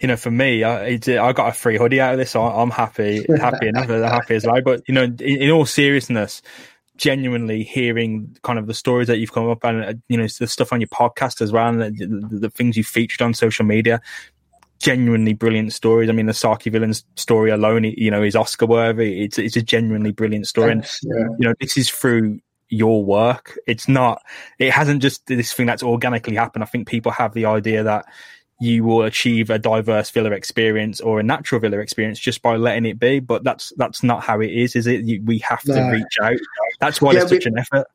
you 0.00 0.08
know, 0.08 0.16
for 0.16 0.30
me, 0.30 0.64
I, 0.64 0.98
I 1.06 1.32
got 1.32 1.48
a 1.48 1.52
free 1.52 1.76
hoodie 1.76 2.00
out 2.00 2.14
of 2.14 2.18
this, 2.18 2.30
so 2.30 2.42
I'm 2.42 2.70
happy, 2.70 3.24
happy 3.38 3.68
enough, 3.68 3.88
happy 3.88 4.34
as 4.34 4.46
well. 4.46 4.60
But 4.62 4.82
you 4.88 4.94
know, 4.94 5.04
in, 5.04 5.20
in 5.20 5.50
all 5.50 5.66
seriousness, 5.66 6.42
genuinely 6.96 7.62
hearing 7.62 8.36
kind 8.42 8.58
of 8.58 8.66
the 8.66 8.74
stories 8.74 9.08
that 9.08 9.18
you've 9.18 9.32
come 9.32 9.48
up 9.48 9.64
and 9.64 9.84
uh, 9.84 9.94
you 10.08 10.16
know 10.16 10.26
the 10.26 10.46
stuff 10.46 10.72
on 10.72 10.80
your 10.80 10.88
podcast 10.88 11.40
as 11.40 11.52
well 11.52 11.68
and 11.68 11.80
the, 11.80 12.06
the, 12.06 12.38
the, 12.38 12.50
things 12.50 12.76
you 12.76 12.84
featured 12.84 13.22
on 13.22 13.34
social 13.34 13.64
media. 13.64 14.00
Genuinely 14.78 15.32
brilliant 15.32 15.72
stories. 15.72 16.08
I 16.08 16.12
mean 16.12 16.26
the 16.26 16.32
saathi 16.32 16.70
villains 16.70 17.04
story 17.16 17.50
alone 17.50 17.84
you 17.84 18.10
know 18.10 18.22
is 18.22 18.36
oscar 18.36 18.66
worthy. 18.66 19.24
It's, 19.24 19.38
it's 19.38 19.56
a 19.56 19.62
genuinely 19.62 20.12
brilliant 20.12 20.46
story. 20.46 20.72
Thanks, 20.72 21.02
and 21.02 21.12
yeah. 21.14 21.36
you 21.38 21.48
know 21.48 21.54
this 21.60 21.76
is 21.76 21.90
through 21.90 22.40
your 22.68 23.04
work. 23.04 23.58
It's 23.66 23.88
not 23.88 24.22
it 24.58 24.72
hasn't 24.72 25.02
just 25.02 25.26
this 25.26 25.52
thing 25.52 25.66
that's 25.66 25.82
organically 25.82 26.36
happened. 26.36 26.64
I 26.64 26.66
think 26.66 26.88
people 26.88 27.12
have 27.12 27.32
the 27.32 27.46
idea 27.46 27.82
that 27.84 28.06
you 28.58 28.84
will 28.84 29.02
achieve 29.02 29.50
a 29.50 29.58
diverse 29.58 30.10
villa 30.10 30.30
experience 30.30 31.00
or 31.00 31.20
a 31.20 31.22
natural 31.22 31.60
villa 31.60 31.78
experience 31.78 32.18
just 32.18 32.42
by 32.42 32.56
letting 32.56 32.86
it 32.86 32.98
be. 32.98 33.20
But 33.20 33.44
that's 33.44 33.72
that's 33.76 34.02
not 34.02 34.22
how 34.22 34.40
it 34.40 34.50
is, 34.50 34.74
is 34.76 34.86
it? 34.86 35.04
You, 35.04 35.22
we 35.24 35.38
have 35.40 35.60
to 35.62 35.74
no. 35.74 35.90
reach 35.90 36.18
out. 36.22 36.36
That's 36.80 37.00
why 37.00 37.12
yeah, 37.12 37.22
it's 37.22 37.30
we, 37.30 37.36
such 37.38 37.46
an 37.46 37.58
effort. 37.58 37.86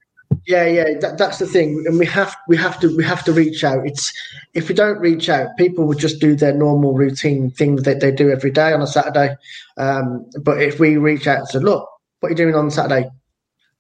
Yeah, 0.45 0.65
yeah, 0.65 0.97
that, 0.99 1.17
that's 1.17 1.39
the 1.39 1.45
thing, 1.45 1.83
and 1.85 1.99
we 1.99 2.05
have 2.05 2.35
we 2.47 2.55
have 2.57 2.79
to 2.79 2.95
we 2.95 3.03
have 3.03 3.23
to 3.25 3.33
reach 3.33 3.63
out. 3.63 3.85
It's 3.85 4.13
if 4.53 4.69
we 4.69 4.75
don't 4.75 4.99
reach 4.99 5.29
out, 5.29 5.49
people 5.57 5.85
will 5.85 5.95
just 5.95 6.21
do 6.21 6.35
their 6.35 6.53
normal 6.53 6.93
routine 6.93 7.51
things 7.51 7.83
that 7.83 7.99
they 7.99 8.11
do 8.11 8.31
every 8.31 8.51
day 8.51 8.71
on 8.73 8.81
a 8.81 8.87
Saturday. 8.87 9.35
Um, 9.77 10.25
but 10.41 10.61
if 10.61 10.79
we 10.79 10.97
reach 10.97 11.27
out 11.27 11.39
and 11.39 11.47
say, 11.47 11.59
"Look, 11.59 11.87
what 12.19 12.27
are 12.27 12.31
you 12.31 12.37
doing 12.37 12.55
on 12.55 12.71
Saturday? 12.71 13.09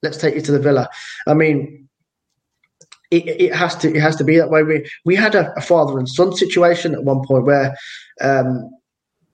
Let's 0.03 0.17
take 0.17 0.35
you 0.35 0.41
to 0.41 0.51
the 0.51 0.59
villa." 0.59 0.89
I 1.25 1.33
mean, 1.33 1.80
it, 3.11 3.27
it, 3.41 3.53
has 3.53 3.75
to 3.77 3.93
it 3.93 4.01
has 4.01 4.15
to 4.15 4.23
be 4.23 4.37
that 4.37 4.49
way. 4.49 4.63
We 4.63 4.89
we 5.05 5.15
had 5.15 5.35
a, 5.35 5.53
a 5.57 5.61
father 5.61 5.99
and 5.99 6.07
son 6.07 6.33
situation 6.33 6.93
at 6.93 7.03
one 7.03 7.21
point 7.25 7.45
where 7.45 7.75
um, 8.21 8.69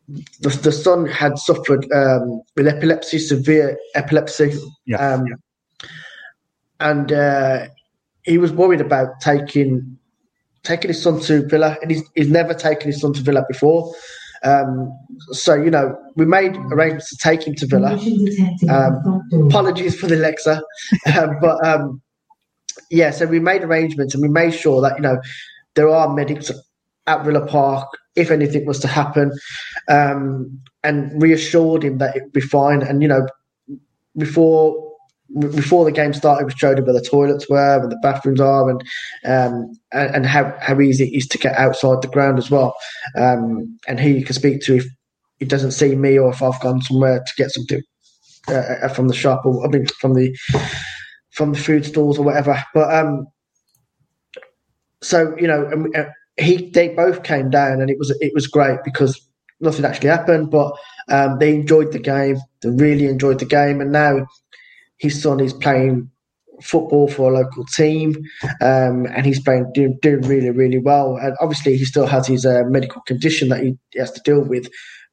the, 0.07 0.49
the 0.63 0.71
son 0.71 1.05
had 1.05 1.37
suffered 1.37 1.87
um, 1.93 2.41
with 2.55 2.67
epilepsy, 2.67 3.19
severe 3.19 3.77
epilepsy, 3.93 4.53
yeah, 4.85 4.97
um, 4.97 5.25
yeah. 5.27 5.89
and 6.79 7.11
uh, 7.11 7.67
he 8.23 8.37
was 8.37 8.51
worried 8.51 8.81
about 8.81 9.19
taking 9.21 9.97
taking 10.63 10.89
his 10.89 11.01
son 11.01 11.19
to 11.21 11.47
Villa, 11.47 11.77
and 11.81 11.91
he's, 11.91 12.03
he's 12.15 12.29
never 12.29 12.53
taken 12.53 12.87
his 12.87 12.99
son 12.99 13.13
to 13.13 13.21
Villa 13.21 13.45
before. 13.47 13.93
Um, 14.43 14.91
so 15.31 15.53
you 15.53 15.69
know, 15.69 15.95
we 16.15 16.25
made 16.25 16.55
arrangements 16.55 17.09
to 17.09 17.17
take 17.17 17.45
him 17.45 17.53
to 17.55 17.67
Villa. 17.67 17.93
Um, 18.69 19.47
apologies 19.47 19.99
for 19.99 20.07
the 20.07 20.15
Alexa, 20.15 20.61
uh, 21.07 21.27
but 21.41 21.65
um, 21.65 22.01
yeah, 22.89 23.11
so 23.11 23.25
we 23.25 23.39
made 23.39 23.63
arrangements 23.63 24.13
and 24.13 24.21
we 24.21 24.29
made 24.29 24.53
sure 24.53 24.81
that 24.81 24.95
you 24.95 25.01
know 25.01 25.19
there 25.75 25.89
are 25.89 26.13
medics 26.13 26.51
at 27.07 27.23
Villa 27.23 27.45
Park 27.45 27.87
if 28.17 28.31
anything 28.31 28.65
was 28.65 28.79
to 28.79 28.87
happen, 28.87 29.31
um, 29.87 30.59
and 30.83 31.21
reassured 31.21 31.83
him 31.83 31.99
that 31.99 32.15
it 32.15 32.23
would 32.23 32.33
be 32.33 32.41
fine. 32.41 32.81
And 32.81 33.01
you 33.01 33.07
know, 33.07 33.27
before 34.17 34.83
before 35.39 35.85
the 35.85 35.91
game 35.91 36.13
started, 36.13 36.45
we 36.45 36.51
showed 36.51 36.79
him 36.79 36.85
where 36.85 36.93
the 36.93 37.01
toilets 37.01 37.49
were, 37.49 37.79
where 37.79 37.87
the 37.87 37.99
bathrooms 38.01 38.41
are, 38.41 38.69
and 38.69 38.81
um, 39.25 39.71
and, 39.93 40.25
how 40.25 40.53
how 40.59 40.79
easy 40.81 41.05
it 41.05 41.17
is 41.17 41.27
to 41.27 41.37
get 41.37 41.55
outside 41.55 42.01
the 42.01 42.07
ground 42.07 42.37
as 42.37 42.49
well. 42.49 42.73
Um, 43.15 43.77
and 43.87 43.99
who 43.99 44.09
you 44.09 44.25
can 44.25 44.35
speak 44.35 44.61
to 44.61 44.77
if 44.77 44.85
he 45.39 45.45
doesn't 45.45 45.71
see 45.71 45.95
me 45.95 46.17
or 46.17 46.31
if 46.31 46.41
I've 46.41 46.59
gone 46.61 46.81
somewhere 46.81 47.19
to 47.19 47.33
get 47.37 47.51
something 47.51 47.81
uh, 48.47 48.87
from 48.89 49.07
the 49.07 49.13
shop 49.13 49.45
or 49.45 49.65
I 49.65 49.69
mean 49.69 49.85
from 49.99 50.13
the 50.13 50.35
from 51.37 51.53
the 51.53 51.59
food 51.59 51.85
stalls 51.85 52.17
or 52.17 52.23
whatever. 52.23 52.61
But 52.73 52.93
um, 52.93 53.27
so 55.03 55.35
you 55.37 55.47
know, 55.47 55.87
uh, 55.95 56.05
he 56.37 56.69
they 56.71 56.89
both 56.89 57.23
came 57.23 57.51
down, 57.51 57.79
and 57.79 57.91
it 57.91 57.99
was 57.99 58.09
it 58.19 58.33
was 58.33 58.47
great 58.47 58.79
because 58.83 59.21
nothing 59.59 59.85
actually 59.85 60.09
happened, 60.09 60.49
but 60.49 60.73
um, 61.09 61.37
they 61.39 61.53
enjoyed 61.53 61.91
the 61.91 61.99
game. 61.99 62.37
They 62.61 62.69
really 62.69 63.05
enjoyed 63.05 63.39
the 63.39 63.45
game, 63.45 63.79
and 63.79 63.91
now 63.91 64.25
his 64.97 65.21
son 65.21 65.39
is 65.39 65.53
playing 65.53 66.09
football 66.63 67.07
for 67.07 67.31
a 67.31 67.35
local 67.37 67.65
team, 67.65 68.15
um, 68.61 69.05
and 69.05 69.23
he's 69.23 69.39
been 69.39 69.71
doing, 69.73 69.99
doing 70.01 70.21
really, 70.21 70.49
really 70.49 70.79
well. 70.79 71.17
And 71.17 71.35
obviously, 71.39 71.77
he 71.77 71.85
still 71.85 72.07
has 72.07 72.25
his 72.25 72.47
uh, 72.47 72.63
medical 72.65 73.01
condition 73.01 73.49
that 73.49 73.61
he 73.61 73.77
has 73.95 74.11
to 74.11 74.21
deal 74.21 74.41
with, 74.41 74.67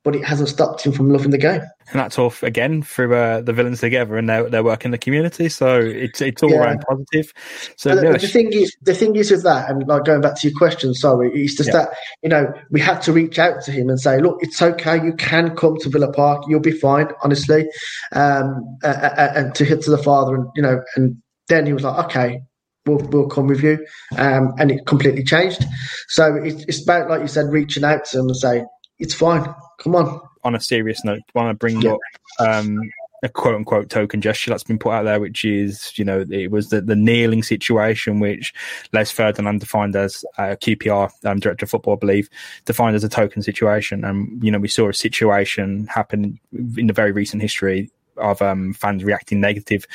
but 0.05 0.15
it 0.15 0.23
hasn't 0.23 0.51
stopped 0.51 0.85
him 0.85 0.93
from 0.93 1.11
loving 1.11 1.31
the 1.31 1.39
game. 1.39 1.63
And 1.91 2.01
that's 2.01 2.19
all 2.19 2.33
again 2.43 2.83
through 2.83 3.15
uh, 3.15 3.41
the 3.41 3.53
villains 3.53 3.81
together 3.81 4.17
and 4.17 4.29
their, 4.29 4.49
their 4.49 4.63
work 4.63 4.85
in 4.85 4.91
the 4.91 4.99
community. 4.99 5.49
So 5.49 5.81
it's 5.81 6.21
it's 6.21 6.43
all 6.43 6.51
yeah. 6.51 6.59
around 6.59 6.85
positive. 6.89 7.33
So 7.77 7.95
the, 7.95 8.13
the, 8.13 8.29
thing 8.29 8.53
is, 8.53 8.77
the 8.83 8.95
thing 8.95 9.17
is 9.17 9.31
with 9.31 9.43
that, 9.45 9.69
and 9.69 9.87
like 9.89 10.05
going 10.05 10.21
back 10.21 10.39
to 10.41 10.49
your 10.49 10.57
question, 10.57 10.95
sorry, 10.95 11.33
it's 11.35 11.57
just 11.57 11.69
yeah. 11.69 11.79
that 11.79 11.89
you 12.23 12.29
know 12.29 12.53
we 12.71 12.81
had 12.81 13.01
to 13.03 13.13
reach 13.13 13.39
out 13.39 13.63
to 13.65 13.73
him 13.73 13.89
and 13.89 14.01
say, 14.01 14.21
look, 14.21 14.39
it's 14.41 14.61
okay, 14.61 15.03
you 15.03 15.15
can 15.15 15.57
come 15.57 15.77
to 15.79 15.89
Villa 15.89 16.13
Park, 16.13 16.45
you'll 16.49 16.61
be 16.61 16.73
fine, 16.73 17.09
honestly, 17.23 17.67
um, 18.13 18.79
uh, 18.85 19.31
and 19.35 19.55
to 19.55 19.65
hit 19.65 19.83
to 19.83 19.91
the 19.91 19.99
father, 19.99 20.35
and 20.37 20.47
you 20.55 20.63
know, 20.63 20.83
and 20.97 21.17
then 21.49 21.67
he 21.67 21.73
was 21.73 21.83
like, 21.83 22.05
okay, 22.07 22.41
we'll, 22.87 22.99
we'll 23.09 23.29
come 23.29 23.47
with 23.47 23.63
you. 23.63 23.85
Um, 24.17 24.55
and 24.59 24.71
it 24.71 24.87
completely 24.87 25.25
changed. 25.25 25.65
So 26.09 26.37
it, 26.37 26.65
it's 26.69 26.83
about, 26.83 27.09
like 27.11 27.21
you 27.21 27.29
said, 27.29 27.47
reaching 27.51 27.85
out 27.85 28.05
to 28.07 28.17
them 28.19 28.29
and 28.29 28.37
say, 28.37 28.65
it's 28.99 29.15
fine, 29.15 29.45
come 29.79 29.95
on. 29.95 30.21
On 30.45 30.55
a 30.55 30.61
serious 30.61 31.05
note, 31.05 31.21
I 31.35 31.39
want 31.39 31.51
to 31.51 31.59
bring 31.59 31.81
yeah. 31.81 31.93
up 31.93 32.01
um, 32.39 32.79
a 33.25 33.29
quote 33.29 33.55
unquote 33.55 33.89
token 33.89 34.21
gesture 34.21 34.51
that's 34.51 34.63
been 34.63 34.79
put 34.79 34.93
out 34.93 35.05
there, 35.05 35.19
which 35.19 35.45
is, 35.45 35.97
you 35.99 36.05
know, 36.05 36.25
it 36.31 36.51
was 36.51 36.69
the, 36.69 36.83
the 36.83 36.95
kneeling 36.95 37.43
situation, 37.43 38.21
which 38.21 38.53
Les 38.93 39.11
Ferdinand 39.11 39.61
defined 39.61 39.97
as 39.97 40.25
uh, 40.37 40.57
QPR 40.61 41.11
um, 41.25 41.41
director 41.41 41.65
of 41.65 41.71
football, 41.71 41.95
I 41.95 41.99
believe, 41.99 42.29
defined 42.67 42.97
as 42.97 43.05
a 43.05 43.09
token 43.09 43.43
situation. 43.43 44.05
And, 44.05 44.43
you 44.45 44.51
know, 44.51 44.59
we 44.59 44.69
saw 44.69 44.91
a 44.91 44.95
situation 44.95 45.87
happen 45.87 46.39
in 46.77 46.87
the 46.87 46.93
very 46.93 47.13
recent 47.13 47.41
history 47.41 47.91
of 48.19 48.43
um, 48.43 48.75
fans 48.75 49.03
reacting 49.03 49.41
negative 49.41 49.87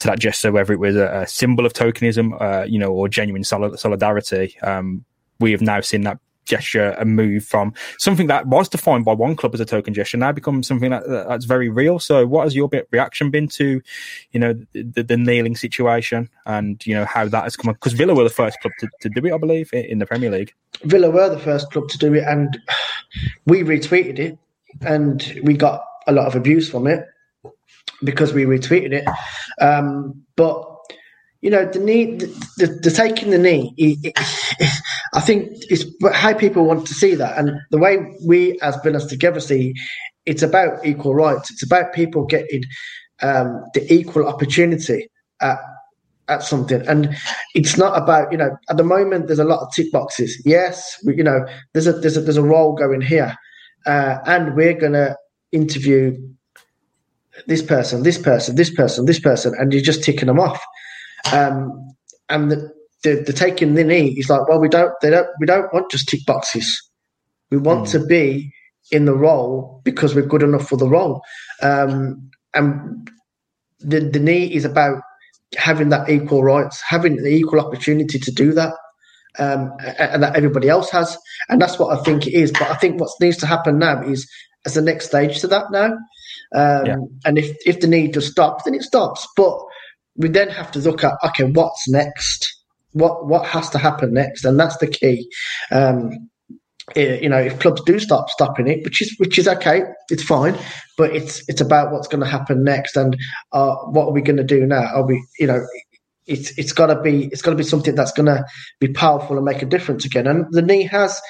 to 0.00 0.06
that 0.06 0.20
gesture, 0.20 0.52
whether 0.52 0.72
it 0.72 0.78
was 0.78 0.94
a, 0.94 1.22
a 1.22 1.26
symbol 1.26 1.64
of 1.64 1.72
tokenism, 1.72 2.40
uh, 2.40 2.64
you 2.64 2.78
know, 2.78 2.92
or 2.92 3.08
genuine 3.08 3.44
solidarity. 3.44 4.56
Um, 4.60 5.04
we 5.40 5.52
have 5.52 5.62
now 5.62 5.80
seen 5.80 6.02
that 6.02 6.18
gesture 6.44 6.90
and 6.98 7.16
move 7.16 7.44
from 7.44 7.72
something 7.98 8.26
that 8.28 8.46
was 8.46 8.68
defined 8.68 9.04
by 9.04 9.12
one 9.12 9.36
club 9.36 9.54
as 9.54 9.60
a 9.60 9.64
token 9.64 9.94
gesture 9.94 10.16
now 10.16 10.32
becomes 10.32 10.66
something 10.66 10.90
that, 10.90 11.06
that's 11.06 11.44
very 11.44 11.68
real. 11.68 11.98
So, 11.98 12.26
what 12.26 12.44
has 12.44 12.54
your 12.54 12.70
reaction 12.90 13.30
been 13.30 13.48
to, 13.48 13.80
you 14.32 14.40
know, 14.40 14.54
the, 14.72 15.02
the 15.02 15.16
kneeling 15.16 15.56
situation 15.56 16.28
and 16.46 16.84
you 16.86 16.94
know 16.94 17.04
how 17.04 17.26
that 17.28 17.44
has 17.44 17.56
come? 17.56 17.72
Because 17.72 17.92
Villa 17.92 18.14
were 18.14 18.24
the 18.24 18.30
first 18.30 18.60
club 18.60 18.72
to, 18.80 18.88
to 19.00 19.08
do 19.08 19.26
it, 19.26 19.32
I 19.32 19.38
believe, 19.38 19.72
in 19.72 19.98
the 19.98 20.06
Premier 20.06 20.30
League. 20.30 20.52
Villa 20.82 21.10
were 21.10 21.28
the 21.28 21.38
first 21.38 21.70
club 21.70 21.88
to 21.88 21.98
do 21.98 22.14
it, 22.14 22.24
and 22.24 22.58
we 23.46 23.62
retweeted 23.62 24.18
it, 24.18 24.38
and 24.82 25.40
we 25.42 25.54
got 25.56 25.84
a 26.06 26.12
lot 26.12 26.26
of 26.26 26.34
abuse 26.34 26.68
from 26.68 26.86
it 26.86 27.06
because 28.02 28.32
we 28.32 28.44
retweeted 28.44 28.92
it. 28.92 29.08
Um, 29.60 30.22
but 30.36 30.73
you 31.44 31.50
know, 31.50 31.66
the 31.66 31.78
knee, 31.78 32.16
the, 32.16 32.26
the, 32.56 32.66
the 32.84 32.90
taking 32.90 33.28
the 33.28 33.38
knee, 33.38 33.74
it, 33.76 33.98
it, 34.02 34.70
I 35.12 35.20
think 35.20 35.50
it's 35.68 35.84
how 36.14 36.32
people 36.32 36.64
want 36.64 36.86
to 36.86 36.94
see 36.94 37.14
that, 37.16 37.36
and 37.36 37.60
the 37.70 37.76
way 37.76 37.98
we 38.26 38.58
as 38.62 38.76
Villains 38.82 39.04
together 39.04 39.40
see, 39.40 39.74
it's 40.24 40.42
about 40.42 40.86
equal 40.86 41.14
rights. 41.14 41.50
It's 41.50 41.62
about 41.62 41.92
people 41.92 42.24
getting 42.24 42.64
um, 43.20 43.62
the 43.74 43.86
equal 43.92 44.26
opportunity 44.26 45.06
at 45.42 45.58
at 46.28 46.42
something, 46.42 46.80
and 46.88 47.14
it's 47.54 47.76
not 47.76 48.02
about 48.02 48.32
you 48.32 48.38
know. 48.38 48.56
At 48.70 48.78
the 48.78 48.82
moment, 48.82 49.26
there's 49.26 49.38
a 49.38 49.44
lot 49.44 49.60
of 49.60 49.70
tick 49.74 49.92
boxes. 49.92 50.40
Yes, 50.46 50.96
we, 51.04 51.14
you 51.14 51.24
know, 51.24 51.44
there's 51.74 51.86
a 51.86 51.92
there's 51.92 52.16
a 52.16 52.22
there's 52.22 52.38
a 52.38 52.42
role 52.42 52.72
going 52.72 53.02
here, 53.02 53.36
uh, 53.84 54.16
and 54.24 54.56
we're 54.56 54.80
gonna 54.80 55.14
interview 55.52 56.16
this 57.46 57.60
person, 57.60 58.02
this 58.02 58.16
person, 58.16 58.56
this 58.56 58.70
person, 58.70 59.04
this 59.04 59.20
person, 59.20 59.54
and 59.58 59.74
you're 59.74 59.82
just 59.82 60.02
ticking 60.02 60.28
them 60.28 60.40
off. 60.40 60.64
Um, 61.32 61.94
and 62.28 62.50
the, 62.50 62.72
the, 63.02 63.22
the 63.26 63.32
taking 63.32 63.74
the 63.74 63.84
knee 63.84 64.14
is 64.18 64.28
like, 64.28 64.48
well, 64.48 64.60
we 64.60 64.68
don't, 64.68 64.92
they 65.02 65.10
don't, 65.10 65.28
we 65.40 65.46
don't 65.46 65.72
want 65.72 65.90
just 65.90 66.08
tick 66.08 66.20
boxes. 66.26 66.80
We 67.50 67.58
want 67.58 67.86
mm. 67.86 67.90
to 67.92 68.06
be 68.06 68.52
in 68.90 69.04
the 69.04 69.14
role 69.14 69.80
because 69.84 70.14
we're 70.14 70.26
good 70.26 70.42
enough 70.42 70.68
for 70.68 70.76
the 70.76 70.88
role. 70.88 71.22
Um, 71.62 72.30
and 72.54 73.10
the, 73.80 74.00
the 74.00 74.20
knee 74.20 74.52
is 74.52 74.64
about 74.64 75.02
having 75.56 75.90
that 75.90 76.08
equal 76.08 76.42
rights, 76.42 76.82
having 76.86 77.16
the 77.16 77.28
equal 77.28 77.60
opportunity 77.60 78.18
to 78.18 78.30
do 78.32 78.52
that. 78.52 78.74
Um, 79.36 79.72
and 79.98 80.22
that 80.22 80.36
everybody 80.36 80.68
else 80.68 80.90
has, 80.90 81.18
and 81.48 81.60
that's 81.60 81.76
what 81.76 81.98
I 81.98 82.00
think 82.04 82.24
it 82.24 82.34
is. 82.34 82.52
But 82.52 82.70
I 82.70 82.76
think 82.76 83.00
what 83.00 83.10
needs 83.20 83.36
to 83.38 83.48
happen 83.48 83.80
now 83.80 84.00
is 84.00 84.30
as 84.64 84.74
the 84.74 84.80
next 84.80 85.06
stage 85.06 85.40
to 85.40 85.48
that 85.48 85.72
now 85.72 85.96
um, 86.54 86.86
yeah. 86.86 86.96
And 87.24 87.38
if, 87.38 87.56
if 87.66 87.80
the 87.80 87.86
need 87.86 88.12
does 88.12 88.30
stop, 88.30 88.64
then 88.64 88.74
it 88.74 88.82
stops. 88.82 89.26
But 89.36 89.58
we 90.16 90.28
then 90.28 90.48
have 90.48 90.70
to 90.72 90.78
look 90.78 91.04
at 91.04 91.14
okay, 91.24 91.44
what's 91.44 91.88
next? 91.88 92.54
What 92.92 93.26
what 93.26 93.46
has 93.46 93.70
to 93.70 93.78
happen 93.78 94.14
next? 94.14 94.44
And 94.44 94.58
that's 94.58 94.76
the 94.78 94.86
key. 94.86 95.28
Um, 95.70 96.30
eh, 96.94 97.18
you 97.20 97.28
know, 97.28 97.38
if 97.38 97.58
clubs 97.58 97.82
do 97.84 97.98
stop 97.98 98.30
stopping 98.30 98.68
it, 98.68 98.84
which 98.84 99.02
is 99.02 99.14
which 99.18 99.38
is 99.38 99.48
okay, 99.48 99.82
it's 100.10 100.22
fine, 100.22 100.56
but 100.96 101.14
it's 101.14 101.42
it's 101.48 101.60
about 101.60 101.92
what's 101.92 102.08
going 102.08 102.22
to 102.22 102.30
happen 102.30 102.62
next, 102.62 102.96
and 102.96 103.16
uh, 103.52 103.74
what 103.86 104.06
are 104.06 104.12
we 104.12 104.22
going 104.22 104.36
to 104.36 104.44
do 104.44 104.66
now? 104.66 104.84
Are 104.94 105.06
we, 105.06 105.24
you 105.38 105.46
know, 105.46 105.64
it's 106.26 106.56
it's 106.58 106.72
got 106.72 106.86
to 106.86 107.00
be 107.00 107.26
it's 107.26 107.42
got 107.42 107.50
to 107.50 107.56
be 107.56 107.64
something 107.64 107.94
that's 107.94 108.12
going 108.12 108.26
to 108.26 108.44
be 108.80 108.88
powerful 108.88 109.36
and 109.36 109.44
make 109.44 109.62
a 109.62 109.66
difference 109.66 110.04
again. 110.04 110.26
And 110.26 110.46
the 110.50 110.62
knee 110.62 110.84
has 110.84 111.20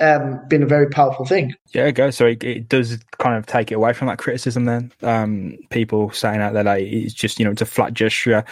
um, 0.00 0.40
been 0.48 0.62
a 0.62 0.66
very 0.66 0.88
powerful 0.88 1.24
thing. 1.24 1.54
Yeah, 1.72 1.86
it 1.86 1.92
goes. 1.92 2.16
So 2.16 2.26
it, 2.26 2.42
it, 2.42 2.68
does 2.68 2.98
kind 3.18 3.36
of 3.36 3.46
take 3.46 3.70
it 3.70 3.74
away 3.74 3.92
from 3.92 4.08
that 4.08 4.18
criticism. 4.18 4.64
Then 4.64 4.92
um, 5.02 5.58
people 5.70 6.10
saying 6.10 6.40
out 6.40 6.54
there 6.54 6.64
like 6.64 6.84
it's 6.84 7.14
just 7.14 7.38
you 7.38 7.44
know 7.44 7.50
it's 7.50 7.62
a 7.62 7.66
flat 7.66 7.94
gesture, 7.94 8.44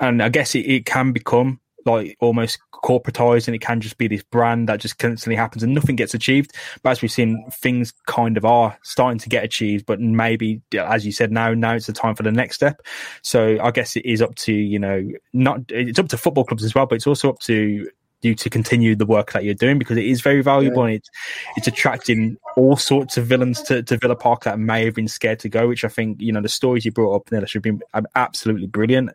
and 0.00 0.22
I 0.22 0.28
guess 0.28 0.54
it, 0.54 0.66
it 0.66 0.86
can 0.86 1.12
become 1.12 1.60
like 1.84 2.16
almost 2.20 2.58
corporatized 2.72 3.48
and 3.48 3.54
it 3.54 3.60
can 3.60 3.80
just 3.80 3.98
be 3.98 4.08
this 4.08 4.22
brand 4.22 4.68
that 4.68 4.80
just 4.80 4.98
constantly 4.98 5.36
happens 5.36 5.62
and 5.62 5.74
nothing 5.74 5.96
gets 5.96 6.14
achieved. 6.14 6.52
But 6.82 6.90
as 6.90 7.02
we've 7.02 7.10
seen, 7.10 7.48
things 7.52 7.92
kind 8.06 8.36
of 8.36 8.44
are 8.44 8.76
starting 8.82 9.18
to 9.20 9.28
get 9.28 9.44
achieved, 9.44 9.86
but 9.86 10.00
maybe, 10.00 10.60
as 10.76 11.06
you 11.06 11.12
said, 11.12 11.32
now, 11.32 11.54
now 11.54 11.74
it's 11.74 11.86
the 11.86 11.92
time 11.92 12.14
for 12.14 12.22
the 12.22 12.32
next 12.32 12.56
step. 12.56 12.82
So 13.22 13.58
I 13.62 13.70
guess 13.70 13.96
it 13.96 14.04
is 14.04 14.20
up 14.20 14.34
to, 14.36 14.52
you 14.52 14.78
know, 14.78 15.08
not, 15.32 15.60
it's 15.68 15.98
up 15.98 16.08
to 16.08 16.18
football 16.18 16.44
clubs 16.44 16.64
as 16.64 16.74
well, 16.74 16.86
but 16.86 16.96
it's 16.96 17.06
also 17.06 17.30
up 17.30 17.38
to 17.40 17.88
you 18.22 18.34
to 18.34 18.50
continue 18.50 18.96
the 18.96 19.06
work 19.06 19.32
that 19.32 19.44
you're 19.44 19.54
doing 19.54 19.78
because 19.78 19.96
it 19.96 20.04
is 20.04 20.20
very 20.20 20.42
valuable 20.42 20.82
yeah. 20.82 20.88
and 20.88 20.96
it's 20.96 21.10
it's 21.56 21.66
attracting 21.66 22.36
all 22.56 22.76
sorts 22.76 23.16
of 23.16 23.26
villains 23.26 23.62
to, 23.62 23.82
to 23.82 23.98
Villa 23.98 24.16
Park 24.16 24.44
that 24.44 24.58
may 24.58 24.84
have 24.84 24.94
been 24.94 25.08
scared 25.08 25.38
to 25.40 25.48
go, 25.48 25.68
which 25.68 25.84
I 25.84 25.88
think, 25.88 26.20
you 26.20 26.32
know, 26.32 26.40
the 26.40 26.48
stories 26.48 26.84
you 26.84 26.92
brought 26.92 27.14
up 27.14 27.26
there 27.26 27.46
should 27.46 27.64
have 27.64 27.78
been 27.78 27.82
absolutely 28.14 28.66
brilliant. 28.66 29.10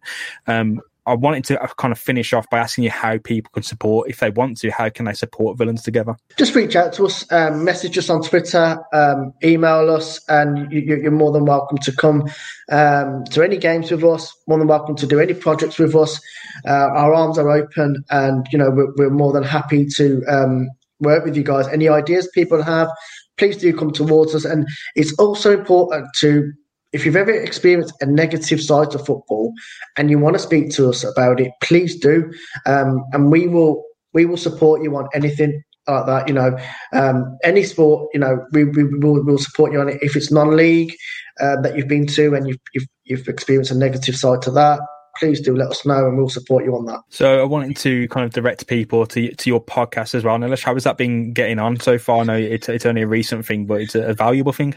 Um, 0.46 0.82
I 1.06 1.16
wanted 1.16 1.46
to 1.46 1.58
kind 1.78 1.92
of 1.92 2.00
finish 2.00 2.32
off 2.32 2.50
by 2.50 2.60
asking 2.60 2.84
you 2.84 2.92
how 2.92 3.18
people 3.18 3.50
can 3.54 3.64
support, 3.64 4.10
if 4.10 4.20
they 4.20 4.30
want 4.30 4.58
to, 4.58 4.70
how 4.70 4.90
can 4.90 5.06
they 5.06 5.14
support 5.14 5.58
Villains 5.58 5.82
Together? 5.82 6.16
Just 6.38 6.54
reach 6.54 6.76
out 6.76 6.94
to 6.94 7.06
us, 7.06 7.30
um, 7.32 7.64
message 7.64 7.98
us 7.98 8.10
on 8.10 8.22
Twitter, 8.22 8.78
um, 8.94 9.34
email 9.44 9.90
us, 9.90 10.22
and 10.30 10.72
you, 10.72 11.08
are 11.08 11.12
more 11.12 11.32
than 11.32 11.46
welcome 11.46 11.80
to 11.80 11.92
come 11.92 12.30
um, 12.72 13.24
to 13.32 13.44
any 13.44 13.58
games 13.58 13.90
with 13.90 14.04
us. 14.04 14.32
More 14.48 14.60
than 14.60 14.68
welcome 14.68 14.96
to 14.98 15.08
do 15.08 15.20
any 15.20 15.34
projects 15.34 15.80
with 15.80 15.96
us. 15.96 16.22
Uh, 16.68 16.72
our 16.72 17.14
arms 17.14 17.38
are 17.38 17.50
open, 17.50 18.04
and 18.12 18.46
you 18.52 18.60
know 18.60 18.70
we're, 18.70 18.94
we're 18.96 19.10
more 19.10 19.34
than 19.34 19.44
happy 19.44 19.88
to 19.98 20.24
um, 20.28 20.70
work 21.00 21.26
with 21.26 21.36
you 21.36 21.44
guys. 21.44 21.68
Any 21.68 21.90
ideas 21.90 22.30
people 22.34 22.62
have, 22.62 22.90
please 23.38 23.58
do 23.58 23.76
come 23.76 23.92
towards 23.92 24.36
us. 24.36 24.46
And 24.46 24.68
it's 24.96 25.14
also 25.14 25.52
important 25.52 26.08
to 26.20 26.52
if 26.94 27.06
you've 27.06 27.16
ever 27.16 27.32
experienced 27.32 27.94
a 28.02 28.06
negative 28.06 28.62
side 28.62 28.92
to 28.92 29.00
football 29.00 29.54
and 29.98 30.10
you 30.10 30.20
want 30.20 30.36
to 30.36 30.40
speak 30.40 30.72
to 30.72 30.90
us 30.90 31.04
about 31.04 31.40
it, 31.40 31.52
please 31.62 31.98
do, 31.98 32.32
um, 32.66 33.04
and 33.14 33.32
we 33.32 33.48
will 33.48 33.84
we 34.14 34.26
will 34.26 34.38
support 34.38 34.84
you 34.84 34.96
on 34.98 35.08
anything 35.14 35.64
like 35.88 36.06
that. 36.06 36.28
You 36.28 36.34
know, 36.34 36.58
um, 36.94 37.38
any 37.44 37.64
sport, 37.64 38.10
you 38.14 38.20
know, 38.20 38.46
we, 38.52 38.66
we 38.66 38.84
will 38.84 39.24
we'll 39.24 39.38
support 39.38 39.72
you 39.72 39.80
on 39.80 39.90
it. 39.90 40.00
If 40.02 40.16
it's 40.16 40.32
non-league 40.32 40.94
uh, 41.40 41.62
that 41.62 41.78
you've 41.78 41.88
been 41.88 42.08
to 42.08 42.36
and 42.36 42.48
you've, 42.48 42.60
you've 42.74 42.88
you've 43.06 43.28
experienced 43.28 43.72
a 43.72 43.76
negative 43.78 44.16
side 44.16 44.42
to 44.44 44.52
that, 44.52 44.80
please 45.18 45.40
do 45.40 45.56
let 45.56 45.70
us 45.70 45.86
know 45.86 46.08
and 46.08 46.18
we'll 46.18 46.30
support 46.30 46.66
you 46.66 46.76
on 46.76 46.86
that. 46.86 47.02
So 47.10 47.42
I 47.42 47.46
wanted 47.46 47.78
to 47.78 48.08
kind 48.10 48.26
of 48.26 48.34
direct 48.34 48.68
people 48.68 49.06
to 49.08 49.34
to 49.34 49.50
your 49.50 49.64
podcast 49.64 50.14
as 50.14 50.24
well. 50.24 50.38
Nilesh, 50.38 50.64
how 50.64 50.74
has 50.74 50.84
that 50.84 50.98
been 50.98 51.32
getting 51.32 51.60
on 51.60 51.80
so 51.80 51.98
far? 51.98 52.20
I 52.20 52.24
know 52.24 52.38
it's, 52.38 52.68
it's 52.68 52.86
only 52.86 53.04
a 53.04 53.08
recent 53.08 53.46
thing, 53.46 53.66
but 53.66 53.82
it's 53.82 53.96
a 53.96 54.14
valuable 54.14 54.54
thing. 54.54 54.76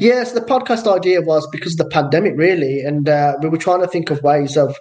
Yes, 0.00 0.32
the 0.32 0.40
podcast 0.40 0.92
idea 0.92 1.20
was 1.20 1.46
because 1.48 1.72
of 1.72 1.78
the 1.78 1.86
pandemic, 1.86 2.34
really, 2.36 2.80
and 2.80 3.08
uh, 3.08 3.36
we 3.42 3.48
were 3.48 3.58
trying 3.58 3.80
to 3.80 3.88
think 3.88 4.10
of 4.10 4.22
ways 4.22 4.56
of 4.56 4.76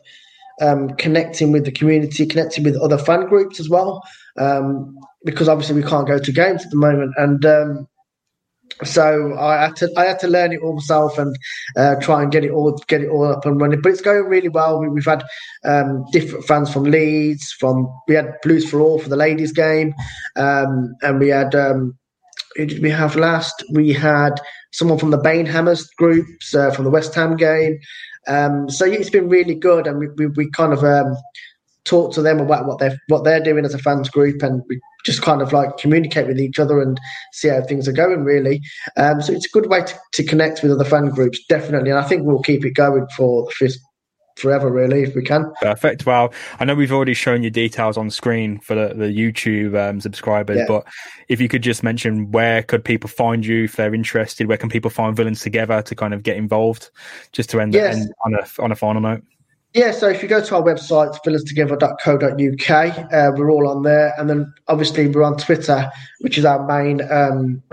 um, 0.62 0.90
connecting 0.96 1.52
with 1.52 1.66
the 1.66 1.72
community, 1.72 2.26
connecting 2.26 2.64
with 2.64 2.76
other 2.78 2.98
fan 2.98 3.28
groups 3.28 3.60
as 3.60 3.70
well, 3.70 4.02
um, 4.38 4.98
because 5.26 5.50
obviously 5.50 5.76
we 5.76 5.88
can't 5.88 6.08
go 6.08 6.20
to 6.20 6.32
games 6.32 6.64
at 6.64 6.72
the 6.72 6.78
moment. 6.78 7.14
And 7.18 7.46
um, 7.46 7.88
so 8.84 9.38
I 9.38 9.64
had 9.64 9.76
to 9.78 9.92
I 9.98 10.06
had 10.06 10.20
to 10.20 10.28
learn 10.28 10.52
it 10.52 10.62
all 10.62 10.74
myself 10.74 11.18
and 11.18 11.36
uh, 11.78 11.96
try 12.02 12.22
and 12.22 12.32
get 12.32 12.44
it 12.44 12.52
all 12.52 12.76
get 12.88 13.02
it 13.02 13.10
all 13.10 13.26
up 13.26 13.46
and 13.46 13.60
running. 13.60 13.82
But 13.82 13.92
it's 13.92 14.02
going 14.02 14.26
really 14.26 14.50
well. 14.50 14.80
We, 14.80 15.02
have 15.02 15.20
had 15.20 15.24
um, 15.66 16.06
different 16.12 16.46
fans 16.46 16.72
from 16.72 16.84
Leeds, 16.84 17.52
from 17.60 17.88
we 18.08 18.16
had 18.16 18.34
Blues 18.42 18.70
for 18.70 18.80
All 18.80 19.00
for 19.00 19.10
the 19.10 19.16
ladies 19.16 19.52
game, 19.52 19.94
um, 20.36 20.96
and 21.02 21.20
we 21.20 21.30
had 21.30 21.56
um, 21.56 21.98
who 22.56 22.66
did 22.66 22.82
we 22.82 22.90
have 22.90 23.16
last? 23.16 23.64
We 23.72 23.94
had 23.94 24.40
someone 24.72 24.98
from 24.98 25.12
the 25.12 25.18
Banehammers 25.18 25.88
groups 25.98 26.54
uh, 26.54 26.72
from 26.72 26.86
the 26.86 26.92
West 26.92 27.14
Ham 27.16 27.36
game. 27.36 27.80
Um, 28.28 28.70
so 28.70 28.86
it's 28.86 29.10
been 29.10 29.30
really 29.30 29.56
good, 29.56 29.88
and 29.88 30.00
we, 30.00 30.08
we, 30.18 30.28
we 30.28 30.50
kind 30.52 30.74
of 30.74 30.84
um, 30.84 31.16
talk 31.86 32.14
to 32.14 32.22
them 32.22 32.40
about 32.40 32.66
what 32.66 32.80
they're 32.80 32.98
what 33.08 33.24
they're 33.24 33.44
doing 33.44 33.66
as 33.66 33.74
a 33.74 33.80
fans 33.80 34.10
group, 34.10 34.42
and 34.42 34.64
we 34.70 34.80
just 35.06 35.22
kind 35.22 35.42
of 35.42 35.52
like 35.52 35.78
communicate 35.78 36.28
with 36.28 36.40
each 36.40 36.60
other 36.60 36.82
and 36.82 37.00
see 37.34 37.50
how 37.50 37.62
things 37.62 37.88
are 37.88 37.94
going. 37.94 38.24
Really, 38.24 38.62
um, 38.98 39.22
so 39.22 39.34
it's 39.34 39.46
a 39.46 39.50
good 39.50 39.70
way 39.70 39.84
to, 39.84 40.00
to 40.14 40.24
connect 40.24 40.64
with 40.64 40.72
other 40.72 40.86
fan 40.86 41.10
groups, 41.10 41.44
definitely, 41.50 41.90
and 41.90 42.00
I 42.00 42.04
think 42.04 42.24
we'll 42.24 42.42
keep 42.42 42.66
it 42.66 42.76
going 42.76 43.08
for 43.16 43.48
the 43.60 43.78
forever, 44.36 44.72
really, 44.72 45.04
if 45.04 45.16
we 45.16 45.24
can. 45.24 45.52
Perfect. 45.62 46.06
Well, 46.06 46.34
I 46.60 46.66
know 46.66 46.76
we've 46.76 46.92
already 46.92 47.14
shown 47.14 47.44
you 47.44 47.50
details 47.50 47.98
on 47.98 48.10
screen 48.10 48.60
for 48.60 48.76
the, 48.76 48.94
the 48.94 49.06
YouTube 49.06 49.78
um, 49.78 50.00
subscribers, 50.02 50.58
yeah. 50.58 50.66
but 50.68 50.86
if 51.28 51.40
you 51.40 51.48
could 51.48 51.64
just 51.64 51.84
mention 51.84 52.32
where 52.32 52.64
could 52.64 52.84
people 52.84 53.10
find 53.10 53.46
you 53.46 53.66
if 53.66 53.76
they're 53.76 53.94
interested, 53.94 54.48
where 54.48 54.58
can 54.58 54.70
people 54.70 54.92
find 54.92 55.16
Villains 55.16 55.42
Together 55.42 55.82
to 55.82 55.96
kind 55.96 56.14
of 56.14 56.24
get 56.24 56.38
involved, 56.38 56.90
just 57.32 57.50
to 57.52 57.60
end, 57.60 57.74
yes. 57.74 57.96
end 57.96 58.14
on 58.26 58.34
a 58.36 58.62
on 58.62 58.72
a 58.72 58.76
final 58.76 59.02
note. 59.02 59.24
Yeah, 59.74 59.92
so 59.92 60.08
if 60.08 60.22
you 60.22 60.30
go 60.30 60.40
to 60.40 60.56
our 60.56 60.62
website, 60.62 61.18
villagetogether.co.uk, 61.26 63.14
uh, 63.14 63.32
we're 63.36 63.50
all 63.50 63.68
on 63.68 63.82
there. 63.82 64.14
And 64.20 64.30
then 64.30 64.54
obviously 64.68 65.08
we're 65.08 65.24
on 65.24 65.36
Twitter, 65.36 65.92
which 66.20 66.38
is 66.38 66.46
our 66.46 66.64
main 66.68 67.02
um, 67.12 67.64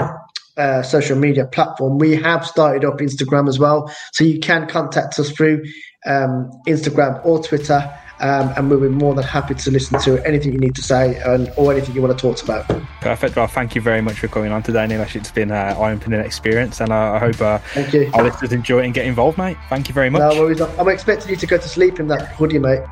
uh, 0.61 0.83
social 0.83 1.17
media 1.17 1.47
platform. 1.47 1.99
We 1.99 2.15
have 2.17 2.47
started 2.47 2.85
up 2.85 2.99
Instagram 2.99 3.49
as 3.49 3.59
well. 3.59 3.91
So 4.13 4.25
you 4.25 4.39
can 4.39 4.69
contact 4.69 5.19
us 5.19 5.31
through 5.31 5.65
um, 6.07 6.51
Instagram 6.67 7.25
or 7.25 7.43
Twitter. 7.43 7.91
Um, 8.21 8.53
and 8.55 8.69
we'll 8.69 8.81
be 8.81 8.91
more 8.91 9.15
than 9.15 9.25
happy 9.25 9.55
to 9.55 9.71
listen 9.71 9.99
to 10.01 10.23
anything 10.27 10.53
you 10.53 10.59
need 10.59 10.75
to 10.75 10.83
say 10.83 11.19
and, 11.25 11.51
or 11.57 11.73
anything 11.73 11.95
you 11.95 12.03
want 12.03 12.19
to 12.19 12.21
talk 12.21 12.45
about. 12.45 12.69
Perfect. 13.01 13.35
Well, 13.35 13.47
thank 13.47 13.75
you 13.75 13.81
very 13.81 14.03
much 14.03 14.19
for 14.19 14.29
coming 14.29 14.53
on 14.53 14.63
today, 14.63 14.87
Neil. 14.87 15.01
It's 15.01 15.31
been 15.31 15.51
an 15.51 15.75
eye-opening 15.75 16.21
experience, 16.21 16.83
and 16.83 16.93
I, 16.93 17.17
I 17.17 17.19
hope 17.19 17.41
uh, 17.41 17.57
thank 17.73 17.95
you. 17.95 18.11
our 18.13 18.23
listeners 18.23 18.53
enjoy 18.53 18.81
it 18.81 18.85
and 18.85 18.93
get 18.93 19.07
involved, 19.07 19.39
mate. 19.39 19.57
Thank 19.71 19.89
you 19.89 19.95
very 19.95 20.11
much. 20.11 20.21
No 20.21 20.43
worries. 20.43 20.61
I'm 20.61 20.89
expecting 20.89 21.31
you 21.31 21.37
to 21.37 21.47
go 21.47 21.57
to 21.57 21.67
sleep 21.67 21.99
in 21.99 22.09
that 22.09 22.29
hoodie, 22.33 22.59
mate. 22.59 22.83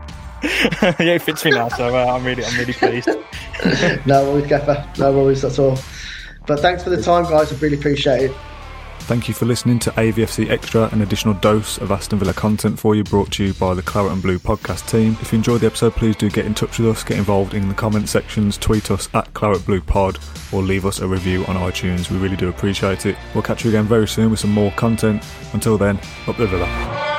yeah, 0.82 0.94
it 0.98 1.20
fits 1.20 1.44
me 1.44 1.50
now, 1.50 1.68
so 1.68 1.94
uh, 1.94 2.06
I'm 2.06 2.24
really, 2.24 2.42
I'm 2.42 2.56
really 2.56 2.72
pleased. 2.72 3.08
no 4.06 4.32
worries, 4.32 4.46
Gaffer. 4.46 4.88
No 4.98 5.12
worries. 5.12 5.42
That's 5.42 5.58
all. 5.58 5.78
But 6.48 6.60
thanks 6.60 6.82
for 6.82 6.90
the 6.90 7.00
time, 7.00 7.24
guys. 7.24 7.52
I 7.52 7.56
really 7.58 7.76
appreciate 7.76 8.30
it. 8.30 8.36
Thank 9.00 9.26
you 9.26 9.32
for 9.32 9.46
listening 9.46 9.78
to 9.80 9.90
AVFC 9.92 10.50
Extra, 10.50 10.88
an 10.92 11.00
additional 11.00 11.32
dose 11.32 11.78
of 11.78 11.90
Aston 11.90 12.18
Villa 12.18 12.34
content 12.34 12.78
for 12.78 12.94
you, 12.94 13.04
brought 13.04 13.30
to 13.32 13.44
you 13.44 13.54
by 13.54 13.72
the 13.72 13.80
Claret 13.80 14.12
and 14.12 14.20
Blue 14.20 14.38
podcast 14.38 14.90
team. 14.90 15.16
If 15.22 15.32
you 15.32 15.36
enjoyed 15.36 15.62
the 15.62 15.66
episode, 15.66 15.94
please 15.94 16.14
do 16.14 16.28
get 16.28 16.44
in 16.44 16.52
touch 16.52 16.78
with 16.78 16.88
us, 16.88 17.04
get 17.04 17.16
involved 17.16 17.54
in 17.54 17.68
the 17.68 17.74
comment 17.74 18.08
sections, 18.08 18.58
tweet 18.58 18.90
us 18.90 19.08
at 19.14 19.32
Claret 19.32 19.64
Blue 19.64 19.80
Pod, 19.80 20.18
or 20.52 20.62
leave 20.62 20.84
us 20.84 21.00
a 21.00 21.08
review 21.08 21.46
on 21.46 21.56
iTunes. 21.56 22.10
We 22.10 22.18
really 22.18 22.36
do 22.36 22.50
appreciate 22.50 23.06
it. 23.06 23.16
We'll 23.32 23.42
catch 23.42 23.64
you 23.64 23.70
again 23.70 23.84
very 23.84 24.08
soon 24.08 24.30
with 24.30 24.40
some 24.40 24.52
more 24.52 24.72
content. 24.72 25.24
Until 25.54 25.78
then, 25.78 25.98
up 26.26 26.36
the 26.36 26.46
Villa. 26.46 27.17